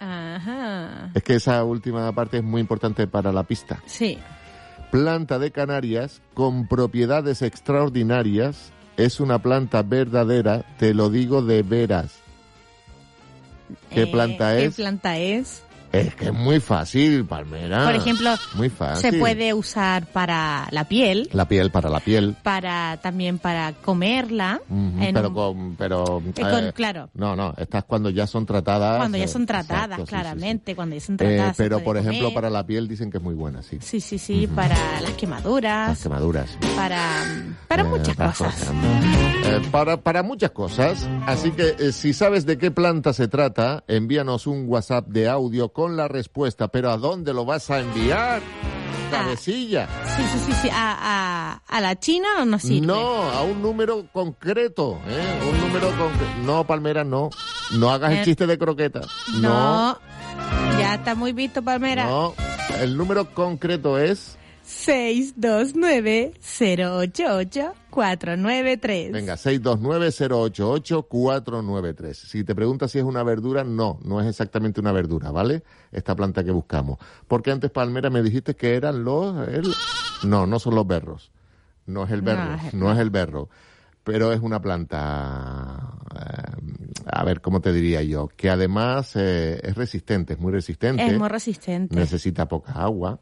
Ajá. 0.02 1.10
Es 1.14 1.24
que 1.24 1.36
esa 1.36 1.64
última 1.64 2.12
parte 2.12 2.40
es 2.40 2.44
muy 2.44 2.60
importante 2.60 3.08
para 3.08 3.32
la 3.32 3.44
pista. 3.44 3.82
Sí. 3.86 4.18
Planta 4.92 5.40
de 5.40 5.52
Canarias 5.52 6.22
con 6.34 6.68
propiedades 6.68 7.42
extraordinarias. 7.42 8.72
Es 8.98 9.20
una 9.20 9.40
planta 9.40 9.84
verdadera, 9.84 10.66
te 10.78 10.94
lo 10.94 11.10
digo 11.10 11.42
de 11.42 11.64
veras. 11.64 12.20
¿Qué 13.90 14.04
Eh, 14.04 14.08
planta 14.08 14.54
¿Qué 14.56 14.66
es? 14.66 14.76
planta 14.76 15.18
es? 15.18 15.64
Es 15.92 16.16
que 16.16 16.26
es 16.26 16.34
muy 16.34 16.60
fácil, 16.62 17.26
Palmera. 17.26 17.84
Por 17.84 17.96
ejemplo, 17.96 18.34
muy 18.56 18.70
fácil. 18.70 19.12
se 19.12 19.20
puede 19.20 19.54
usar 19.54 20.06
para 20.06 20.68
la 20.72 20.86
piel, 20.86 21.30
La 21.34 21.48
piel 21.50 21.70
para 21.70 21.90
la 21.90 22.00
piel. 22.00 22.36
para 22.44 22.98
también 23.02 23.40
para 23.40 23.74
comerla. 23.74 24.62
Pero 25.14 25.28
un- 25.28 25.34
con, 25.34 25.76
pero 25.76 26.22
Eh, 26.36 26.42
con- 26.42 26.64
eh, 26.68 26.74
claro. 26.74 27.10
No, 27.14 27.36
no, 27.36 27.54
estas 27.58 27.84
cuando 27.84 28.10
ya 28.10 28.26
son 28.26 28.46
tratadas. 28.46 29.00
cuando 29.00 29.18
ya 29.18 29.26
eh, 29.26 29.28
son 29.28 29.46
tratadas, 29.46 29.84
exacto, 29.84 29.96
sí, 29.96 30.02
sí, 30.02 30.06
sí. 30.06 30.22
claramente, 30.22 30.76
cuando 30.76 30.96
ya 30.96 31.02
son 31.02 31.16
Eh, 31.16 31.18
tratadas. 31.18 31.58
pero 31.58 31.80
por 31.84 31.98
ejemplo 31.98 32.20
comer. 32.28 32.34
para 32.36 32.50
la 32.50 32.66
piel 32.66 32.88
dicen 32.88 33.12
que 33.12 33.18
es 33.18 33.24
muy 33.24 33.34
buena, 33.36 33.62
sí. 33.62 33.78
Sí, 33.82 34.00
sí, 34.00 34.18
sí, 34.18 34.48
para 34.48 35.02
las 35.02 35.12
quemaduras, 35.14 35.90
Las 35.90 36.04
quemaduras. 36.04 36.58
para, 36.76 37.02
para 37.68 37.82
Eh, 37.84 37.86
muchas 37.86 38.16
cosas. 38.16 38.72
Eh, 39.44 39.60
para, 39.72 39.98
para 39.98 40.24
muchas 40.24 40.52
cosas. 40.52 41.08
Así 41.26 41.52
que 41.52 41.76
eh, 41.80 41.92
si 41.92 42.14
sabes 42.14 42.46
de 42.46 42.58
qué 42.58 42.72
planta 42.72 43.12
se 43.12 43.28
trata, 43.28 43.84
envíanos 43.88 44.48
un 44.48 44.66
WhatsApp 44.70 45.08
de 45.08 45.28
audio 45.28 45.70
con 45.70 45.81
la 45.90 46.08
respuesta. 46.08 46.68
Pero 46.70 46.92
¿a 46.92 46.98
dónde 46.98 47.34
lo 47.34 47.46
vas 47.46 47.70
a 47.70 47.80
enviar? 47.80 48.42
Cabecilla. 49.12 49.88
Sí, 50.16 50.24
sí, 50.32 50.40
sí, 50.46 50.54
sí. 50.62 50.70
¿A, 50.72 50.98
a, 51.02 51.62
a 51.68 51.82
la 51.82 52.00
China 52.00 52.28
o 52.40 52.46
no 52.46 52.58
sirve? 52.60 52.88
No, 52.88 53.24
a 53.30 53.44
un 53.44 53.62
número 53.62 54.06
concreto. 54.14 55.00
¿eh? 55.08 55.40
Un 55.52 55.60
número 55.60 55.88
concreto. 55.90 56.32
No, 56.44 56.66
Palmera, 56.66 57.04
no. 57.04 57.30
No 57.72 57.90
hagas 57.92 58.12
el 58.14 58.18
Eh, 58.20 58.24
chiste 58.24 58.48
de 58.48 58.58
croqueta. 58.58 59.02
No. 59.34 59.98
Ya 60.80 60.96
está 60.96 61.14
muy 61.16 61.34
visto, 61.34 61.62
Palmera. 61.62 62.06
No. 62.06 62.34
El 62.80 62.96
número 62.96 63.34
concreto 63.34 63.98
es. 64.00 64.38
629-088-493. 67.92 69.12
Venga, 69.12 69.36
629-088-493. 69.38 72.14
Si 72.14 72.44
te 72.44 72.56
preguntas 72.56 72.92
si 72.92 73.00
es 73.00 73.04
una 73.04 73.24
verdura, 73.24 73.64
no, 73.64 74.00
no 74.04 74.22
es 74.22 74.28
exactamente 74.28 74.80
una 74.80 74.92
verdura, 74.92 75.32
¿vale? 75.32 75.64
Esta 75.92 76.16
planta 76.16 76.44
que 76.44 76.52
buscamos. 76.52 77.00
Porque 77.28 77.52
antes, 77.52 77.70
Palmera, 77.72 78.10
me 78.10 78.22
dijiste 78.24 78.56
que 78.56 78.76
eran 78.76 79.04
los... 79.04 79.48
el- 79.48 79.74
No, 80.24 80.46
no 80.48 80.60
son 80.60 80.76
los 80.76 80.86
berros. 80.88 81.32
No 81.88 82.04
es 82.06 82.12
el 82.12 82.22
berro, 82.22 82.46
No, 82.46 82.56
es- 82.56 82.74
no 82.74 82.92
es 82.92 83.00
el 83.00 83.10
berro. 83.10 83.50
Pero 84.04 84.34
es 84.34 84.42
una 84.42 84.60
planta, 84.60 85.94
eh, 86.16 86.52
a 87.06 87.24
ver, 87.24 87.40
¿cómo 87.40 87.62
te 87.62 87.72
diría 87.72 88.02
yo? 88.02 88.30
Que 88.36 88.50
además 88.50 89.16
eh, 89.16 89.60
es 89.62 89.76
resistente, 89.76 90.34
es 90.34 90.40
muy 90.40 90.52
resistente. 90.52 91.06
Es 91.06 91.20
muy 91.20 91.28
resistente. 91.30 91.96
Necesita 91.96 92.48
poca 92.48 92.72
agua, 92.74 93.20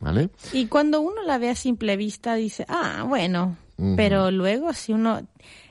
¿vale? 0.00 0.30
Y 0.52 0.66
cuando 0.66 1.00
uno 1.00 1.22
la 1.24 1.38
ve 1.38 1.50
a 1.50 1.54
simple 1.54 1.96
vista, 1.96 2.34
dice, 2.34 2.66
ah, 2.68 3.04
bueno. 3.08 3.56
Pero 3.96 4.30
luego, 4.30 4.72
si 4.72 4.92
uno. 4.92 5.20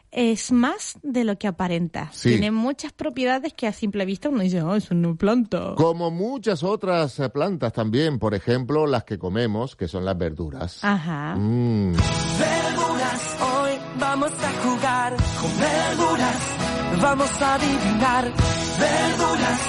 Es 0.10 0.54
más 0.54 0.98
de 1.04 1.26
lo 1.26 1.38
que 1.38 1.48
aparenta. 1.48 2.10
Sí. 2.14 2.30
Tiene 2.30 2.50
muchas 2.50 2.94
propiedades 2.94 3.54
que 3.54 3.68
a 3.68 3.74
simple 3.74 4.06
vista 4.06 4.30
uno 4.30 4.42
dice, 4.42 4.62
ah, 4.62 4.78
es 4.78 4.90
una 4.90 5.14
planta. 5.16 5.74
Como 5.76 6.10
muchas 6.10 6.64
otras 6.64 7.20
eh, 7.20 7.30
plantas 7.30 7.74
también, 7.74 8.18
por 8.18 8.34
ejemplo, 8.34 8.88
las 8.88 9.04
que 9.04 9.20
comemos, 9.20 9.76
que 9.76 9.90
son 9.90 10.06
las 10.06 10.18
verduras. 10.18 10.82
Ajá. 10.82 11.36
Mm. 11.36 11.92
Verduras, 11.92 13.38
hoy 13.42 13.72
vamos 14.00 14.32
a 14.32 14.52
jugar 14.64 15.14
con 15.42 15.52
verduras. 15.60 16.58
Vamos 17.02 17.42
a 17.42 17.56
adivinar 17.56 18.34
verduras. 18.80 19.60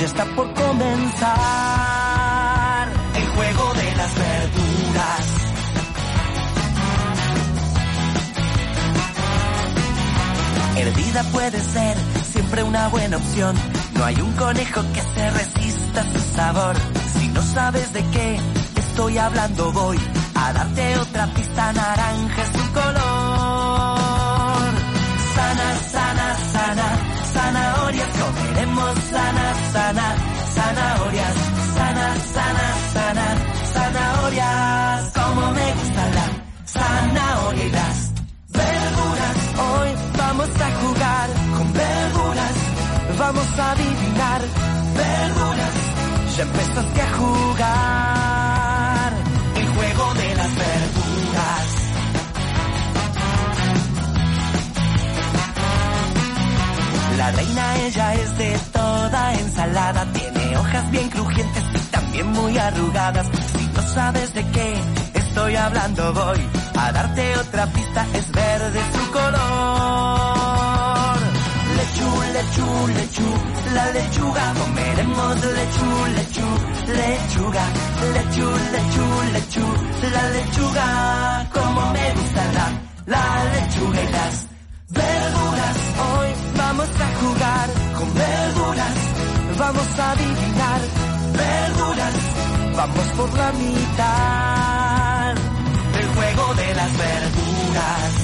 Ya 0.00 0.06
está 0.06 0.24
por 0.34 0.52
comenzar 0.54 1.38
el 3.16 3.26
juego 3.28 3.74
de 3.74 3.96
las 3.96 4.14
verduras. 4.14 5.43
Hervida 10.76 11.22
puede 11.32 11.60
ser 11.60 11.96
siempre 12.24 12.62
una 12.62 12.88
buena 12.88 13.16
opción. 13.16 13.54
No 13.94 14.04
hay 14.04 14.20
un 14.20 14.32
conejo 14.32 14.82
que 14.92 15.02
se 15.02 15.30
resista 15.30 16.00
a 16.00 16.12
su 16.12 16.18
sabor. 16.34 16.76
Si 17.18 17.28
no 17.28 17.42
sabes 17.42 17.92
de 17.92 18.04
qué 18.10 18.38
estoy 18.76 19.18
hablando 19.18 19.72
voy 19.72 19.98
a 20.34 20.52
darte 20.52 20.98
otra 20.98 21.26
pista 21.34 21.72
naranja 21.72 22.42
es 22.42 22.52
tu 22.52 22.72
color. 22.72 23.23
Jugar 40.84 41.28
con 41.56 41.72
verduras, 41.72 42.54
vamos 43.18 43.58
a 43.58 43.70
adivinar 43.72 44.40
verduras. 45.02 45.74
Ya 46.36 46.42
empezaste 46.42 47.00
a 47.00 47.12
jugar 47.20 49.12
el 49.56 49.66
juego 49.74 50.14
de 50.14 50.34
las 50.34 50.54
verduras. 50.64 51.66
La 57.16 57.30
reina 57.30 57.76
ella 57.86 58.14
es 58.14 58.38
de 58.38 58.58
toda 58.72 59.34
ensalada, 59.34 60.12
tiene 60.12 60.56
hojas 60.56 60.90
bien 60.90 61.08
crujientes 61.10 61.64
y 61.74 61.78
también 61.90 62.26
muy 62.32 62.58
arrugadas. 62.58 63.26
Si 63.56 63.66
no 63.68 63.82
sabes 63.82 64.34
de 64.34 64.44
qué 64.48 64.74
estoy 65.14 65.56
hablando 65.56 66.12
voy 66.12 66.40
a 66.76 66.92
darte 66.92 67.38
otra 67.38 67.66
pista, 67.66 68.06
es 68.14 68.30
verde 68.32 68.80
su 68.92 69.12
color. 69.12 70.43
Lechu, 72.34 72.66
lechu, 72.98 73.28
la 73.74 73.84
lechuga, 73.92 74.54
comeremos 74.58 75.36
lechu, 75.58 75.88
lechu, 76.16 76.48
lechuga, 76.98 77.64
lechu, 78.14 78.48
lechu, 78.74 79.06
lechu, 79.34 79.66
la 80.14 80.22
lechuga, 80.34 80.86
como 81.52 81.92
me 81.92 82.06
gusta 82.16 82.42
la, 82.56 82.66
la 83.06 83.24
lechuga 83.54 84.02
y 84.02 84.08
las 84.16 84.46
verduras. 84.90 85.76
Hoy 86.10 86.28
vamos 86.56 86.88
a 87.06 87.08
jugar 87.20 87.68
con 87.98 88.14
verduras, 88.14 88.96
vamos 89.56 89.98
a 90.00 90.10
adivinar 90.10 90.80
verduras, 91.38 92.14
vamos 92.74 93.06
por 93.16 93.32
la 93.38 93.52
mitad 93.52 95.34
del 95.94 96.08
juego 96.08 96.54
de 96.54 96.74
las 96.74 96.92
verduras. 96.98 98.23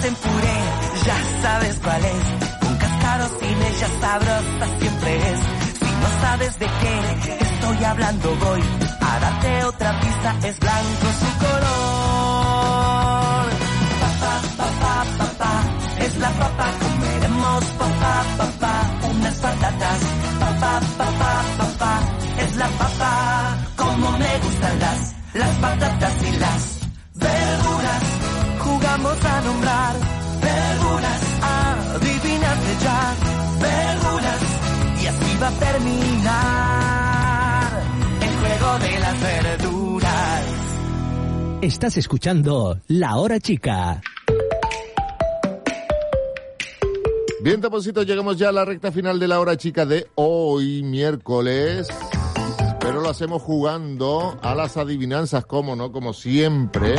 Piensas 0.00 0.04
en 0.04 0.14
puré, 0.14 0.58
ya 1.04 1.42
sabes 1.42 1.80
cuál 1.82 2.04
es. 2.04 2.58
Con 2.60 3.38
sin 3.40 3.62
ella 3.62 3.88
sabrosa 4.00 4.78
siempre 4.78 5.16
es. 5.16 5.40
Si 5.78 5.84
no 5.84 6.20
sabes 6.20 6.58
de 6.58 6.66
qué 6.66 7.38
estoy 7.40 7.84
hablando, 7.84 8.36
voy 8.36 8.62
a 9.00 9.18
darte 9.20 9.64
otra 9.64 10.00
pista. 10.00 10.36
Es 10.48 10.58
blanco 10.58 11.06
su 11.20 11.38
color. 11.38 12.19
Jugamos 29.00 29.24
a 29.24 29.40
nombrar 29.40 29.96
verduras, 30.42 31.20
adivinarte 31.94 32.76
ya 32.82 33.14
verduras. 33.58 34.42
Y 35.02 35.06
así 35.06 35.38
va 35.40 35.48
a 35.48 35.52
terminar 35.52 36.22
el 38.20 38.28
juego 38.36 38.78
de 38.78 38.98
las 39.00 39.20
verduras. 39.22 40.44
Estás 41.62 41.96
escuchando 41.96 42.78
La 42.88 43.16
Hora 43.16 43.40
Chica. 43.40 44.02
Bien, 47.42 47.62
taponcito, 47.62 48.02
llegamos 48.02 48.36
ya 48.36 48.50
a 48.50 48.52
la 48.52 48.66
recta 48.66 48.92
final 48.92 49.18
de 49.18 49.28
la 49.28 49.40
hora 49.40 49.56
chica 49.56 49.86
de 49.86 50.08
hoy, 50.16 50.82
miércoles. 50.82 51.88
Pero 52.80 53.00
lo 53.00 53.08
hacemos 53.08 53.40
jugando 53.40 54.38
a 54.42 54.54
las 54.54 54.76
adivinanzas, 54.76 55.46
como 55.46 55.74
no, 55.74 55.90
como 55.90 56.12
siempre. 56.12 56.96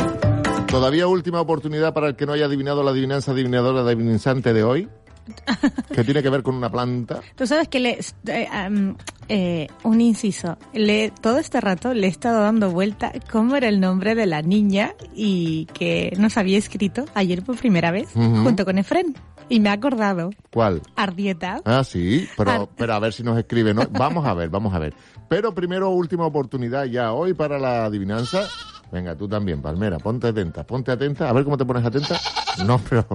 Todavía 0.72 1.06
última 1.06 1.38
oportunidad 1.40 1.92
para 1.92 2.08
el 2.08 2.16
que 2.16 2.24
no 2.24 2.32
haya 2.32 2.46
adivinado 2.46 2.82
la 2.82 2.92
adivinanza 2.92 3.32
adivinadora 3.32 3.82
adivinanzante 3.82 4.52
de 4.54 4.64
hoy. 4.64 4.88
Que 5.94 6.02
tiene 6.02 6.22
que 6.22 6.30
ver 6.30 6.42
con 6.42 6.54
una 6.54 6.70
planta. 6.70 7.20
Tú 7.36 7.46
sabes 7.46 7.68
que 7.68 7.78
le, 7.78 7.98
eh, 8.26 8.48
am, 8.50 8.96
eh, 9.28 9.68
un 9.84 10.00
inciso, 10.00 10.56
le, 10.72 11.12
todo 11.20 11.38
este 11.38 11.60
rato 11.60 11.92
le 11.92 12.06
he 12.06 12.10
estado 12.10 12.40
dando 12.40 12.70
vuelta 12.70 13.12
cómo 13.30 13.54
era 13.54 13.68
el 13.68 13.78
nombre 13.78 14.14
de 14.14 14.24
la 14.26 14.40
niña 14.40 14.94
y 15.14 15.66
que 15.74 16.14
nos 16.18 16.38
había 16.38 16.56
escrito 16.56 17.04
ayer 17.14 17.42
por 17.44 17.56
primera 17.58 17.90
vez 17.90 18.08
Ujú. 18.16 18.42
junto 18.42 18.64
con 18.64 18.78
Efren. 18.78 19.14
Y 19.50 19.60
me 19.60 19.68
ha 19.68 19.72
acordado, 19.72 20.30
¿Cuál? 20.50 20.80
Ardieta. 20.96 21.60
Ah, 21.66 21.84
sí, 21.84 22.26
pero, 22.38 22.50
Ar- 22.50 22.68
pero 22.74 22.94
a 22.94 22.98
ver 22.98 23.12
si 23.12 23.22
nos 23.22 23.36
escribe, 23.38 23.74
¿no? 23.74 23.82
Vamos 23.90 24.24
a 24.26 24.32
ver, 24.32 24.48
vamos 24.48 24.72
a 24.74 24.78
ver. 24.78 24.94
Pero 25.28 25.54
primero, 25.54 25.90
última 25.90 26.24
oportunidad 26.24 26.86
ya 26.86 27.12
hoy 27.12 27.34
para 27.34 27.58
la 27.58 27.84
adivinanza. 27.84 28.48
Venga, 28.92 29.16
tú 29.16 29.26
también, 29.26 29.62
Palmera, 29.62 29.98
ponte 29.98 30.28
atenta, 30.28 30.64
ponte 30.66 30.92
atenta. 30.92 31.28
A 31.28 31.32
ver 31.32 31.44
cómo 31.44 31.56
te 31.56 31.64
pones 31.64 31.84
atenta. 31.84 32.20
No, 32.66 32.78
pero 32.78 33.06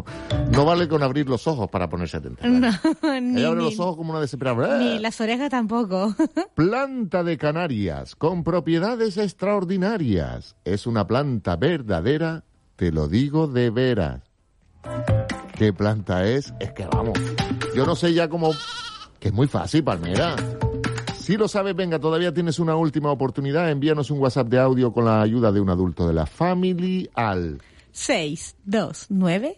no 0.52 0.66
vale 0.66 0.88
con 0.88 1.04
abrir 1.04 1.30
los 1.30 1.46
ojos 1.46 1.70
para 1.70 1.88
ponerse 1.88 2.18
atenta. 2.18 2.48
No, 2.48 2.68
ni, 3.22 3.38
Ella 3.40 3.50
abre 3.50 3.60
ni- 3.60 3.66
los 3.70 3.80
ojos 3.80 3.96
como 3.96 4.12
una 4.12 4.20
desesperada. 4.20 4.80
ni 4.80 4.98
las 4.98 5.22
orejas 5.22 5.52
tampoco. 5.52 6.16
Planta 6.56 7.24
de 7.24 7.38
Canarias, 7.38 8.16
con 8.16 8.44
propiedades 8.44 9.18
extraordinarias. 9.18 10.56
Es 10.66 10.88
una 10.88 11.06
planta 11.06 11.56
verdadera, 11.58 12.44
te 12.76 12.92
lo 12.92 13.08
digo 13.08 13.48
de 13.48 13.70
veras. 13.70 14.22
¿Qué 15.56 15.74
planta 15.74 16.26
es? 16.26 16.54
Es 16.60 16.72
que 16.74 16.86
vamos, 16.88 17.20
yo 17.76 17.86
no 17.86 17.96
sé 17.96 18.14
ya 18.16 18.28
cómo... 18.30 18.52
Que 19.20 19.28
es 19.30 19.34
muy 19.34 19.48
fácil, 19.48 19.84
Palmera. 19.84 20.36
Si 21.28 21.36
lo 21.36 21.50
sabes, 21.50 21.76
venga, 21.76 22.00
todavía 22.00 22.34
tienes 22.34 22.58
una 22.58 22.78
última 22.78 23.12
oportunidad. 23.12 23.70
Envíanos 23.70 24.10
un 24.12 24.20
WhatsApp 24.20 24.48
de 24.48 24.60
audio 24.60 24.94
con 24.94 25.04
la 25.04 25.22
ayuda 25.22 25.52
de 25.52 25.60
un 25.60 25.70
adulto 25.70 26.08
de 26.08 26.14
la 26.14 26.26
Family 26.26 27.10
al 27.16 27.62
629 27.92 29.58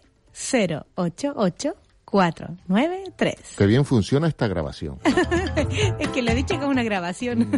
088 0.96 1.74
493. 2.04 3.34
Que 3.56 3.66
bien 3.66 3.84
funciona 3.84 4.26
esta 4.26 4.48
grabación. 4.48 4.98
Es 6.00 6.08
que 6.08 6.22
lo 6.22 6.32
he 6.32 6.34
dicho 6.34 6.58
con 6.58 6.70
una 6.70 6.82
grabación. 6.82 7.48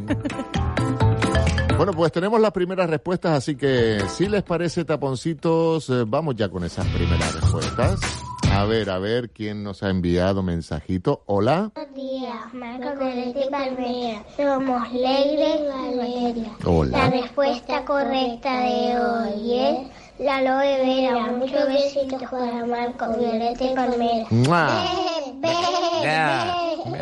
Bueno, 1.79 1.93
pues 1.93 2.13
tenemos 2.13 2.39
las 2.39 2.51
primeras 2.53 2.91
respuestas, 2.91 3.39
así 3.39 3.57
que 3.57 3.99
si 4.11 4.29
les 4.29 4.43
parece, 4.43 4.85
taponcitos, 4.85 5.89
eh, 5.89 6.05
vamos 6.07 6.37
ya 6.37 6.51
con 6.51 6.65
esas 6.65 6.87
primeras 6.89 7.35
respuestas. 7.35 8.22
A 8.53 8.65
ver, 8.67 8.91
a 8.91 8.99
ver, 8.99 9.31
¿quién 9.31 9.65
nos 9.65 9.83
ha 9.83 9.89
enviado 9.89 10.43
mensajito? 10.43 11.23
Hola. 11.25 11.71
Buenos 11.75 11.95
días, 11.95 12.53
Marco 12.53 12.99
Colete 12.99 13.47
y 13.47 13.51
Palmera. 13.51 14.25
Somos 14.37 14.93
Leire 14.93 15.57
y 15.57 15.67
Valeria. 15.67 16.53
Hola. 16.67 16.99
La 16.99 17.11
respuesta 17.11 17.85
correcta 17.87 18.61
de 18.61 19.01
hoy 19.01 19.59
es 19.59 19.79
la 20.19 20.37
aloe 20.37 20.85
vera. 20.85 21.33
Muchos 21.33 21.67
besitos 21.67 22.23
para 22.31 22.67
Marco 22.67 23.19
Violeta 23.19 23.65
y 23.65 23.75
Palmera. 23.75 24.27
¡Mua! 24.31 24.85
Be, 25.41 25.49
be, 26.13 26.99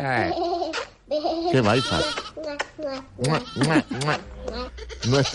be. 1.09 1.51
¡Qué 1.51 1.61
baifa! 1.61 1.99
¡Mua, 3.27 3.41
mua, 3.57 3.85
mua! 4.05 4.19
No 5.09 5.19
es, 5.19 5.27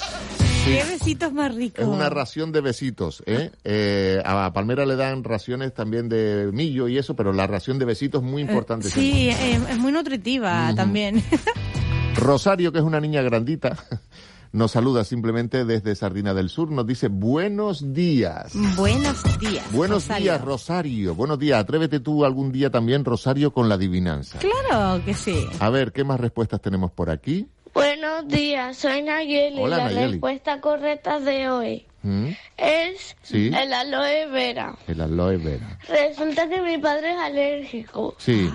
sí, 0.67 0.73
Qué 0.73 0.85
besitos 0.85 1.33
más 1.33 1.55
ricos. 1.55 1.81
es 1.81 1.87
una 1.87 2.11
ración 2.11 2.53
de 2.53 2.61
besitos, 2.61 3.23
¿eh? 3.27 3.51
Eh, 3.65 4.21
A 4.25 4.53
Palmera 4.53 4.85
le 4.85 4.97
dan 4.97 5.25
raciones 5.25 5.73
también 5.75 6.09
de 6.09 6.51
millo 6.53 6.89
y 6.89 6.99
eso, 6.99 7.17
pero 7.17 7.33
la 7.33 7.47
ración 7.47 7.79
de 7.79 7.85
besitos 7.85 8.23
es 8.23 8.29
muy 8.29 8.43
importante. 8.43 8.89
Sí, 8.91 9.29
eh, 9.31 9.61
es 9.71 9.79
muy 9.79 9.93
nutritiva 9.93 10.73
también. 10.75 11.23
Rosario, 12.17 12.73
que 12.73 12.79
es 12.79 12.85
una 12.85 13.01
niña 13.01 13.23
grandita, 13.23 13.77
nos 14.53 14.73
saluda 14.73 15.05
simplemente 15.05 15.65
desde 15.67 15.95
Sardina 15.95 16.33
del 16.33 16.49
Sur, 16.49 16.71
nos 16.71 16.87
dice 16.87 17.09
buenos 17.09 17.93
días. 17.93 18.53
Buenos 18.77 19.23
días. 19.39 19.71
Buenos 19.73 20.05
Rosario. 20.05 20.25
días, 20.25 20.41
Rosario. 20.43 21.15
Buenos 21.15 21.39
días. 21.39 21.61
Atrévete 21.61 22.01
tú 22.01 22.25
algún 22.25 22.53
día 22.53 22.71
también, 22.71 23.05
Rosario, 23.05 23.53
con 23.53 23.69
la 23.69 23.75
adivinanza. 23.75 24.39
Claro 24.39 25.05
que 25.05 25.13
sí. 25.15 25.47
A 25.61 25.69
ver, 25.71 25.93
¿qué 25.93 26.05
más 26.05 26.19
respuestas 26.19 26.61
tenemos 26.61 26.91
por 26.91 27.11
aquí? 27.11 27.47
Buenos 27.81 28.27
días, 28.27 28.79
soy 28.79 29.03
Nayeli. 29.03 29.61
Hola, 29.61 29.77
la 29.77 29.85
Nayeli. 29.91 30.13
respuesta 30.13 30.63
correcta 30.63 31.21
de 31.21 31.51
hoy 31.51 31.87
¿Mm? 32.03 32.29
es 32.57 33.15
Sí. 33.21 33.49
el 33.55 33.71
aloe 33.71 34.29
vera. 34.31 34.77
El 34.89 35.03
aloe 35.03 35.37
vera. 35.37 35.79
Resulta 35.87 36.49
que 36.49 36.63
mi 36.63 36.79
padre 36.79 37.13
es 37.13 37.19
alérgico. 37.19 38.15
Sí. 38.17 38.51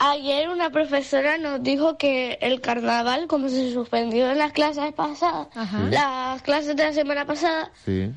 Ayer 0.00 0.50
una 0.50 0.68
profesora 0.68 1.38
nos 1.38 1.62
dijo 1.62 1.96
que 1.96 2.36
el 2.42 2.60
carnaval, 2.60 3.26
como 3.26 3.48
se 3.48 3.72
suspendió 3.72 4.30
en 4.30 4.36
las 4.36 4.52
clases 4.52 4.92
pasadas, 4.92 5.48
Ajá. 5.54 5.78
las 5.90 6.42
clases 6.42 6.76
de 6.76 6.84
la 6.84 6.92
semana 6.92 7.24
pasada, 7.24 7.70
Sí. 7.86 8.10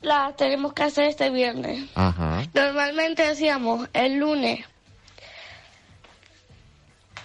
las 0.00 0.34
tenemos 0.36 0.72
que 0.72 0.84
hacer 0.84 1.04
este 1.10 1.28
viernes. 1.28 1.90
Ajá. 1.94 2.44
Normalmente 2.54 3.22
hacíamos 3.22 3.86
el 3.92 4.14
lunes 4.16 4.64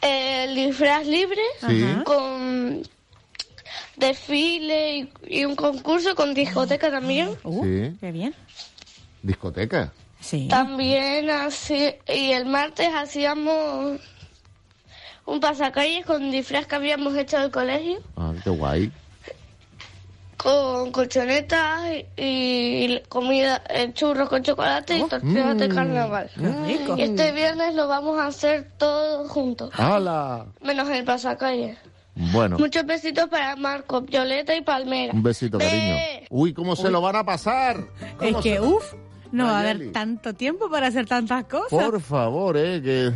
el 0.01 0.55
disfraz 0.55 1.05
libre 1.05 1.41
Sí. 1.67 1.85
con 2.05 2.83
desfile 3.95 4.97
y, 4.97 5.09
y 5.27 5.45
un 5.45 5.55
concurso 5.55 6.15
con 6.15 6.33
discoteca 6.33 6.91
también. 6.91 7.29
sí. 7.43 7.95
Qué 7.99 8.11
bien. 8.11 8.33
Discoteca. 9.23 9.91
Sí. 10.19 10.47
También 10.49 11.29
así, 11.29 11.93
y 12.07 12.31
el 12.31 12.45
martes 12.45 12.89
hacíamos 12.95 13.99
un 15.25 15.39
pasacalles 15.39 16.05
con 16.05 16.31
disfraz 16.31 16.65
que 16.67 16.75
habíamos 16.75 17.15
hecho 17.15 17.39
del 17.39 17.51
colegio, 17.51 17.99
Ah, 18.15 18.33
qué 18.43 18.49
guay. 18.49 18.91
Con 20.37 20.91
colchonetas 20.91 21.81
y, 22.15 22.99
comida, 23.09 23.61
eh, 23.69 23.91
churros 23.93 24.29
con 24.29 24.43
chocolate 24.43 24.97
y 24.97 25.03
tortillas 25.03 25.57
de 25.57 25.67
Mm. 25.67 25.75
carnaval. 25.75 26.29
rico. 26.67 26.95
Y 26.97 27.01
este 27.01 27.31
viernes 27.31 27.73
lo 27.75 27.87
vamos 27.87 28.19
a 28.19 28.27
hacer 28.27 28.71
todos 28.77 29.29
juntos, 29.31 29.71
¡Hala! 29.73 30.45
menos 30.61 30.87
el 30.89 31.03
pasacalles. 31.03 31.77
Bueno, 32.15 32.57
Muchos 32.57 32.83
besitos 32.85 33.27
para 33.29 33.55
Marco, 33.55 34.01
Violeta 34.01 34.55
y 34.55 34.61
Palmera. 34.61 35.13
un 35.13 35.21
besito, 35.21 35.59
cariño. 35.59 35.95
Uy, 36.31 36.53
¿cómo 36.53 36.75
se 36.75 36.89
lo 36.89 36.99
van 37.01 37.15
a 37.15 37.23
pasar? 37.23 37.77
Es 38.01 38.13
¿Cómo 38.31 38.41
que, 38.41 38.55
se- 38.55 38.61
uff, 38.61 38.93
no 39.31 39.45
va 39.45 39.57
a 39.57 39.59
haber 39.59 39.91
tanto 39.91 40.33
tiempo 40.33 40.67
para 40.69 40.87
hacer 40.87 41.05
tantas 41.05 41.43
cosas. 41.45 41.69
Por 41.69 42.01
favor, 42.01 42.57
eh, 42.57 42.81
que... 42.83 43.11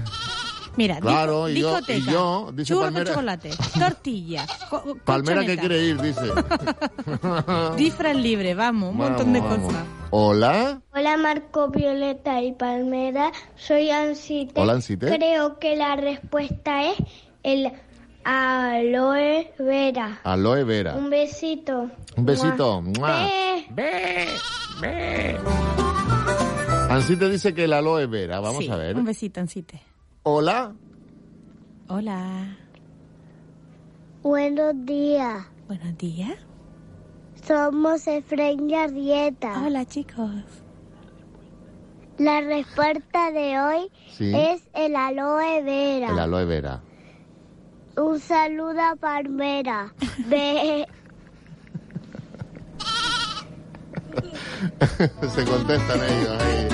Mira, 0.77 0.99
Claro, 1.01 1.49
y 1.49 1.59
yo- 1.59 1.67
discoteca, 1.75 1.93
y 1.99 2.11
yo, 2.13 2.51
dice 2.53 2.69
churros 2.73 2.85
Palmera. 2.85 3.05
con 3.05 3.13
chocolate, 3.13 3.49
tortilla, 3.77 4.45
co- 4.69 4.97
Palmera 5.03 5.45
que 5.45 5.57
quiere 5.57 5.83
ir, 5.85 6.01
dice. 6.01 6.21
disfraz 7.77 8.15
libre, 8.15 8.53
vamos, 8.55 8.91
un 8.91 8.97
montón 8.97 9.33
de 9.33 9.41
Vamos, 9.41 9.67
cosas. 9.67 9.83
Hola. 10.11 10.81
Hola 10.93 11.17
Marco, 11.17 11.69
Violeta 11.69 12.41
y 12.41 12.53
Palmera, 12.53 13.31
soy 13.55 13.89
Ansite. 13.89 14.59
Hola, 14.61 14.73
Ansite. 14.73 15.07
Creo 15.13 15.59
que 15.59 15.75
la 15.75 15.95
respuesta 15.97 16.83
es 16.89 16.95
el 17.43 17.71
aloe 18.23 19.51
vera. 19.59 20.21
Aloe 20.23 20.63
Vera. 20.63 20.95
Un 20.95 21.09
besito. 21.09 21.89
Un 22.15 22.25
besito. 22.25 22.81
Mua. 22.81 23.27
Ansí 26.89 27.15
te 27.15 27.29
dice 27.29 27.53
que 27.53 27.63
el 27.65 27.73
aloe 27.73 28.05
vera. 28.07 28.39
Vamos 28.39 28.63
Sí, 28.63 28.69
a 28.69 28.75
ver. 28.75 28.95
Un 28.95 29.05
besito, 29.05 29.39
Ancite. 29.39 29.81
Hola. 30.23 30.75
Hola, 31.87 32.57
Buenos 34.21 34.73
días. 34.85 35.45
buenos 35.67 35.97
días. 35.97 36.37
Somos 37.43 38.05
Efraín 38.07 38.69
y 38.69 38.75
Arrieta. 38.75 39.63
Hola, 39.65 39.83
chicos. 39.85 40.29
La 42.19 42.41
respuesta 42.41 43.31
de 43.31 43.59
hoy 43.59 43.91
Sí. 44.11 44.31
es 44.35 44.69
el 44.73 44.95
aloe 44.95 45.63
vera. 45.63 46.11
El 46.11 46.19
aloe 46.19 46.45
vera. 46.45 46.81
Un 47.97 48.19
saludo 48.19 48.79
a 48.79 48.95
Palmera. 48.95 49.93
Se 55.35 55.45
contestan 55.45 55.99
ellos 56.03 56.41
ahí. 56.41 56.67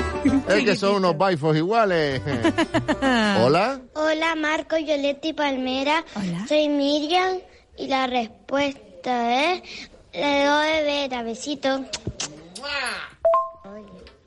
Es 0.57 0.65
que 0.65 0.75
son 0.75 0.95
unos 0.95 1.17
baifos 1.17 1.55
iguales. 1.55 2.21
Hola. 3.41 3.79
Hola 3.93 4.35
Marco, 4.35 4.75
Violeta 4.75 5.27
y 5.27 5.33
Palmera. 5.33 6.03
Hola. 6.15 6.47
Soy 6.47 6.67
Miriam 6.69 7.39
y 7.77 7.87
la 7.87 8.07
respuesta 8.07 9.53
es 9.53 9.89
el 10.11 10.23
aloe 10.23 10.83
vera. 10.83 11.23
Besito. 11.23 11.85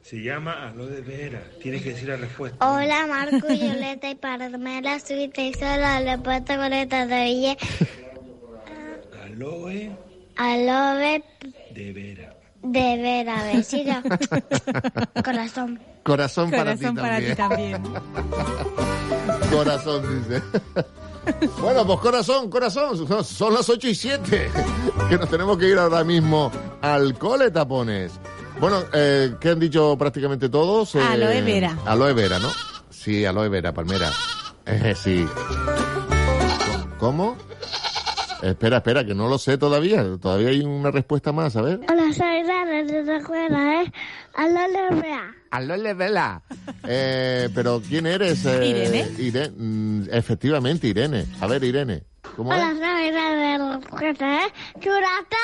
Se 0.02 0.22
llama 0.22 0.68
aloe 0.68 1.00
vera. 1.02 1.42
Tienes 1.62 1.82
que 1.82 1.90
decir 1.90 2.08
la 2.08 2.16
respuesta. 2.16 2.70
Hola 2.70 3.06
Marco, 3.06 3.46
Violeta 3.48 4.10
y 4.10 4.14
Palmera. 4.14 4.98
Soy 5.00 5.28
Teresa, 5.28 5.76
la 5.76 6.00
respuesta 6.00 6.56
correcta 6.56 7.06
de 7.06 7.24
ella. 7.24 7.56
Aloe 9.22 9.90
Aloe 10.36 11.22
de 11.74 11.92
vera. 11.92 12.39
De 12.62 12.96
vera. 13.02 13.42
Besito. 13.52 13.92
Corazón. 15.24 15.80
Corazón, 16.02 16.50
para 16.50 16.74
ti 16.76 16.84
Corazón 16.86 16.96
para 16.96 17.18
ti 17.18 17.34
también. 17.34 17.82
también. 17.82 18.02
Corazón, 19.50 20.24
dice. 20.28 20.42
Bueno, 21.60 21.86
pues 21.86 22.00
corazón, 22.00 22.48
corazón, 22.50 23.06
son- 23.06 23.24
son 23.24 23.52
las 23.54 23.68
8 23.68 23.88
y 23.88 23.94
7, 23.94 24.50
que 25.10 25.18
nos 25.18 25.28
tenemos 25.28 25.58
que 25.58 25.68
ir 25.68 25.78
ahora 25.78 26.02
mismo 26.02 26.50
al 26.80 27.16
cole, 27.18 27.50
tapones. 27.50 28.12
Bueno, 28.58 28.82
eh, 28.94 29.34
¿qué 29.38 29.50
han 29.50 29.60
dicho 29.60 29.96
prácticamente 29.98 30.48
todos? 30.48 30.94
Eh, 30.94 31.00
Aloe 31.00 31.42
vera. 31.42 31.76
Aloe 31.84 32.14
vera, 32.14 32.38
¿no? 32.38 32.48
Sí, 32.88 33.24
aloe 33.26 33.50
vera, 33.50 33.72
palmera. 33.72 34.10
Eh, 34.64 34.94
sí. 34.96 35.26
¿Cómo? 36.98 37.36
Espera, 38.42 38.78
espera, 38.78 39.04
que 39.04 39.14
no 39.14 39.28
lo 39.28 39.36
sé 39.36 39.58
todavía. 39.58 40.02
Todavía 40.20 40.48
hay 40.48 40.60
una 40.62 40.90
respuesta 40.90 41.32
más, 41.32 41.54
a 41.56 41.60
ver. 41.62 41.80
Hola, 41.88 42.12
soy 42.14 42.39
De 42.66 43.02
la 43.04 43.16
escuela, 43.16 43.82
¿eh? 43.82 43.92
Aloe 44.34 45.00
vera. 45.00 45.34
Aloe 45.50 45.94
vera. 45.94 46.42
Eh, 46.86 47.48
pero 47.54 47.80
¿quién 47.86 48.06
eres? 48.06 48.44
Eh, 48.44 48.66
Irene. 48.66 49.08
Ire- 49.18 49.50
mm, 49.56 50.08
efectivamente, 50.12 50.86
Irene. 50.86 51.26
A 51.40 51.46
ver, 51.46 51.64
Irene. 51.64 52.04
¿Cómo 52.36 52.50
Hola, 52.50 52.70
soy 52.72 53.10
Rara 53.10 53.52
de 53.52 53.58
la 53.58 53.78
escuela, 53.82 54.44
¿eh? 54.44 54.52
¡Churata! 54.78 55.36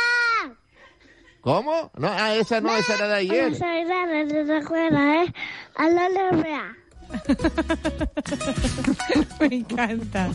¿Cómo? 1.41 1.91
No, 1.97 2.09
ah, 2.09 2.35
esa 2.35 2.61
no, 2.61 2.77
esa 2.77 2.95
era 2.95 3.09
de 3.09 3.29
Hola, 3.29 3.47
ayer. 3.47 3.57
soy 3.57 3.85
Rara 3.85 4.25
de 4.25 4.45
la 4.45 4.59
escuela, 4.59 5.23
¿eh? 5.25 5.33
Aloe 5.77 6.43
vera. 6.43 6.77
Me 9.41 9.47
encanta. 9.57 10.31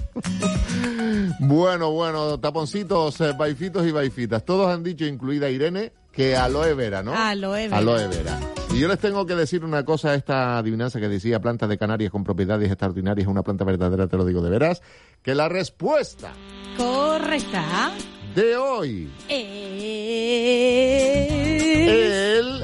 Bueno, 1.40 1.92
bueno, 1.92 2.40
taponcitos, 2.40 3.20
eh, 3.22 3.34
baifitos 3.38 3.86
y 3.86 3.92
baifitas. 3.92 4.44
Todos 4.46 4.74
han 4.74 4.84
dicho, 4.84 5.06
incluida 5.06 5.50
Irene, 5.50 5.92
que 6.12 6.36
aloe 6.36 6.74
vera, 6.74 7.02
¿no? 7.04 7.14
Aloe 7.14 7.68
vera. 7.68 7.78
Aloe 7.78 8.08
vera. 8.08 8.40
Y 8.74 8.80
yo 8.80 8.88
les 8.88 9.00
tengo 9.00 9.26
que 9.26 9.36
decir 9.36 9.66
una 9.66 9.84
cosa, 9.84 10.16
esta 10.16 10.58
adivinanza 10.58 11.00
que 11.00 11.10
decía 11.10 11.40
planta 11.42 11.68
de 11.68 11.78
Canarias 11.78 12.10
con 12.12 12.24
propiedades 12.24 12.70
extraordinarias, 12.70 13.28
una 13.28 13.44
planta 13.44 13.66
verdadera, 13.66 14.08
te 14.08 14.16
lo 14.18 14.24
digo 14.26 14.42
de 14.42 14.50
veras, 14.50 14.82
que 15.22 15.36
la 15.36 15.50
respuesta 15.50 16.32
Correcta. 16.78 17.92
de 18.34 18.56
hoy, 18.56 19.12
el 21.80 22.64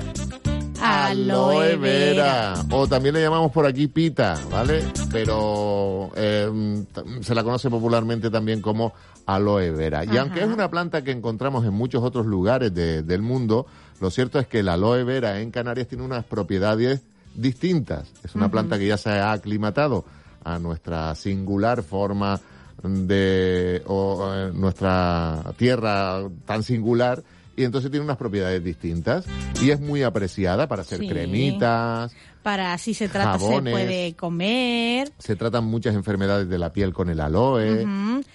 aloe 0.88 1.76
vera. 1.78 2.54
O 2.72 2.88
también 2.88 3.14
le 3.16 3.22
llamamos 3.22 3.52
por 3.52 3.66
aquí 3.66 3.88
pita, 3.88 4.38
¿vale? 4.52 4.84
Pero 5.12 6.10
eh, 6.16 6.84
t- 6.94 7.24
se 7.24 7.36
la 7.36 7.44
conoce 7.44 7.70
popularmente 7.70 8.30
también 8.30 8.62
como 8.62 8.94
aloe 9.26 9.72
vera. 9.72 10.06
Y 10.06 10.10
Ajá. 10.10 10.22
aunque 10.22 10.40
es 10.42 10.48
una 10.48 10.70
planta 10.70 11.04
que 11.04 11.12
encontramos 11.12 11.66
en 11.66 11.74
muchos 11.74 12.04
otros 12.04 12.26
lugares 12.26 12.74
de- 12.74 13.04
del 13.04 13.22
mundo, 13.22 13.66
lo 14.00 14.10
cierto 14.12 14.40
es 14.40 14.48
que 14.48 14.60
el 14.60 14.70
aloe 14.70 15.04
vera 15.04 15.42
en 15.42 15.52
Canarias 15.52 15.88
tiene 15.88 16.04
unas 16.04 16.24
propiedades 16.26 17.02
distintas. 17.36 18.10
Es 18.24 18.36
una 18.36 18.50
planta 18.50 18.80
que 18.80 18.88
ya 18.88 18.98
se 18.98 19.10
ha 19.12 19.32
aclimatado 19.32 20.06
a 20.44 20.58
nuestra 20.60 21.14
singular 21.16 21.84
forma 21.84 22.40
de 22.84 23.82
o, 23.88 24.32
eh, 24.34 24.52
nuestra 24.54 25.44
tierra 25.58 26.22
tan 26.46 26.64
singular 26.64 27.24
y 27.58 27.64
entonces 27.66 27.92
tiene 27.92 28.06
unas 28.06 28.16
propiedades 28.18 28.64
distintas 28.64 29.26
y 29.62 29.72
es 29.72 29.82
muy 29.82 30.04
apreciada 30.04 30.68
para 30.68 30.84
hacer 30.84 31.00
Sí. 31.00 31.10
cremitas, 31.10 32.14
Para 32.44 32.78
si 32.78 32.94
se 32.94 33.10
trata, 33.10 33.32
Jabones. 33.40 33.74
se 33.74 33.80
puede 33.84 34.16
comer. 34.16 35.12
se 35.20 35.36
tratan 35.36 35.66
muchas 35.66 35.94
enfermedades 35.96 36.48
de 36.48 36.58
la 36.58 36.72
piel 36.72 36.94
con 36.94 37.10
el 37.10 37.20
aloe. 37.20 37.86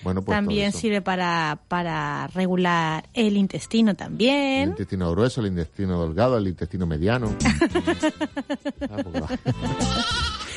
Bueno, 0.02 0.20
pues 0.22 0.36
también 0.36 0.72
sirve 0.72 1.00
para, 1.00 1.58
para 1.68 2.26
regular 2.34 3.08
el 3.14 3.36
intestino 3.38 3.92
El 3.92 3.96
también. 3.96 4.68
intestino 4.70 5.10
grueso, 5.12 5.40
el 5.40 5.46
intestino 5.46 6.02
delgado, 6.04 6.36
el 6.36 6.48
intestino 6.48 6.86
mediano. 6.86 7.34
Ah. 8.90 9.36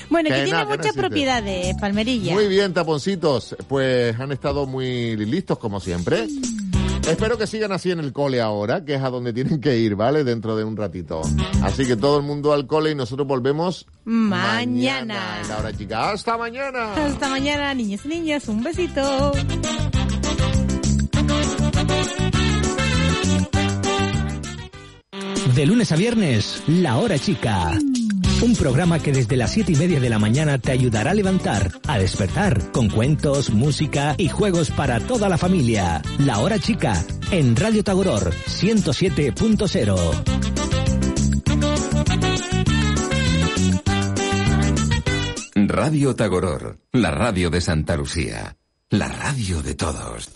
Bueno, 0.09 0.29
Que 0.29 0.35
que 0.35 0.39
no, 0.41 0.45
tiene 0.45 0.59
que 0.59 0.65
no 0.65 0.77
muchas 0.77 0.95
propiedades, 0.95 1.75
Palmerilla. 1.79 2.33
Muy 2.33 2.47
bien, 2.47 2.73
taponcitos. 2.73 3.55
Pues 3.67 4.17
han 4.19 4.31
estado 4.31 4.67
muy 4.67 5.15
listos, 5.17 5.57
como 5.57 5.79
siempre. 5.79 6.27
Espero 7.07 7.37
que 7.37 7.45
sigan 7.47 7.71
así 7.71 7.91
en 7.91 7.99
el 7.99 8.11
cole 8.11 8.41
ahora, 8.41 8.83
que 8.83 8.95
es 8.95 9.01
a 9.01 9.09
donde 9.09 9.31
tienen 9.31 9.61
que 9.61 9.77
ir, 9.77 9.95
¿vale? 9.95 10.23
Dentro 10.23 10.55
de 10.55 10.63
un 10.63 10.75
ratito. 10.75 11.21
Así 11.61 11.85
que 11.85 11.95
todo 11.95 12.17
el 12.17 12.23
mundo 12.23 12.51
al 12.51 12.65
cole 12.65 12.91
y 12.91 12.95
nosotros 12.95 13.27
volvemos 13.27 13.85
Mañana. 14.05 15.39
en 15.41 15.47
la 15.47 15.57
hora 15.59 15.71
chica. 15.77 16.11
¡Hasta 16.11 16.37
mañana! 16.37 16.93
Hasta 16.95 17.29
mañana, 17.29 17.73
niños 17.73 18.01
y 18.05 18.07
niñas. 18.07 18.47
Un 18.47 18.63
besito. 18.63 19.31
De 25.55 25.65
lunes 25.65 25.91
a 25.91 25.95
viernes, 25.95 26.63
La 26.67 26.97
Hora 26.97 27.17
Chica. 27.17 27.71
Un 28.41 28.55
programa 28.55 28.99
que 28.99 29.11
desde 29.11 29.37
las 29.37 29.51
siete 29.51 29.71
y 29.71 29.75
media 29.75 29.99
de 29.99 30.09
la 30.09 30.19
mañana 30.19 30.57
te 30.57 30.71
ayudará 30.71 31.11
a 31.11 31.13
levantar, 31.13 31.71
a 31.87 31.97
despertar, 31.97 32.71
con 32.71 32.89
cuentos, 32.89 33.49
música 33.49 34.15
y 34.17 34.29
juegos 34.29 34.71
para 34.71 34.99
toda 34.99 35.29
la 35.29 35.37
familia. 35.37 36.01
La 36.19 36.39
Hora 36.39 36.59
Chica, 36.59 37.03
en 37.31 37.55
Radio 37.55 37.83
Tagoror 37.83 38.33
107.0. 38.33 40.45
Radio 45.67 46.15
Tagoror, 46.15 46.79
la 46.91 47.11
radio 47.11 47.49
de 47.49 47.59
Santa 47.59 47.97
Lucía, 47.97 48.55
la 48.89 49.07
radio 49.07 49.61
de 49.61 49.75
todos. 49.75 50.29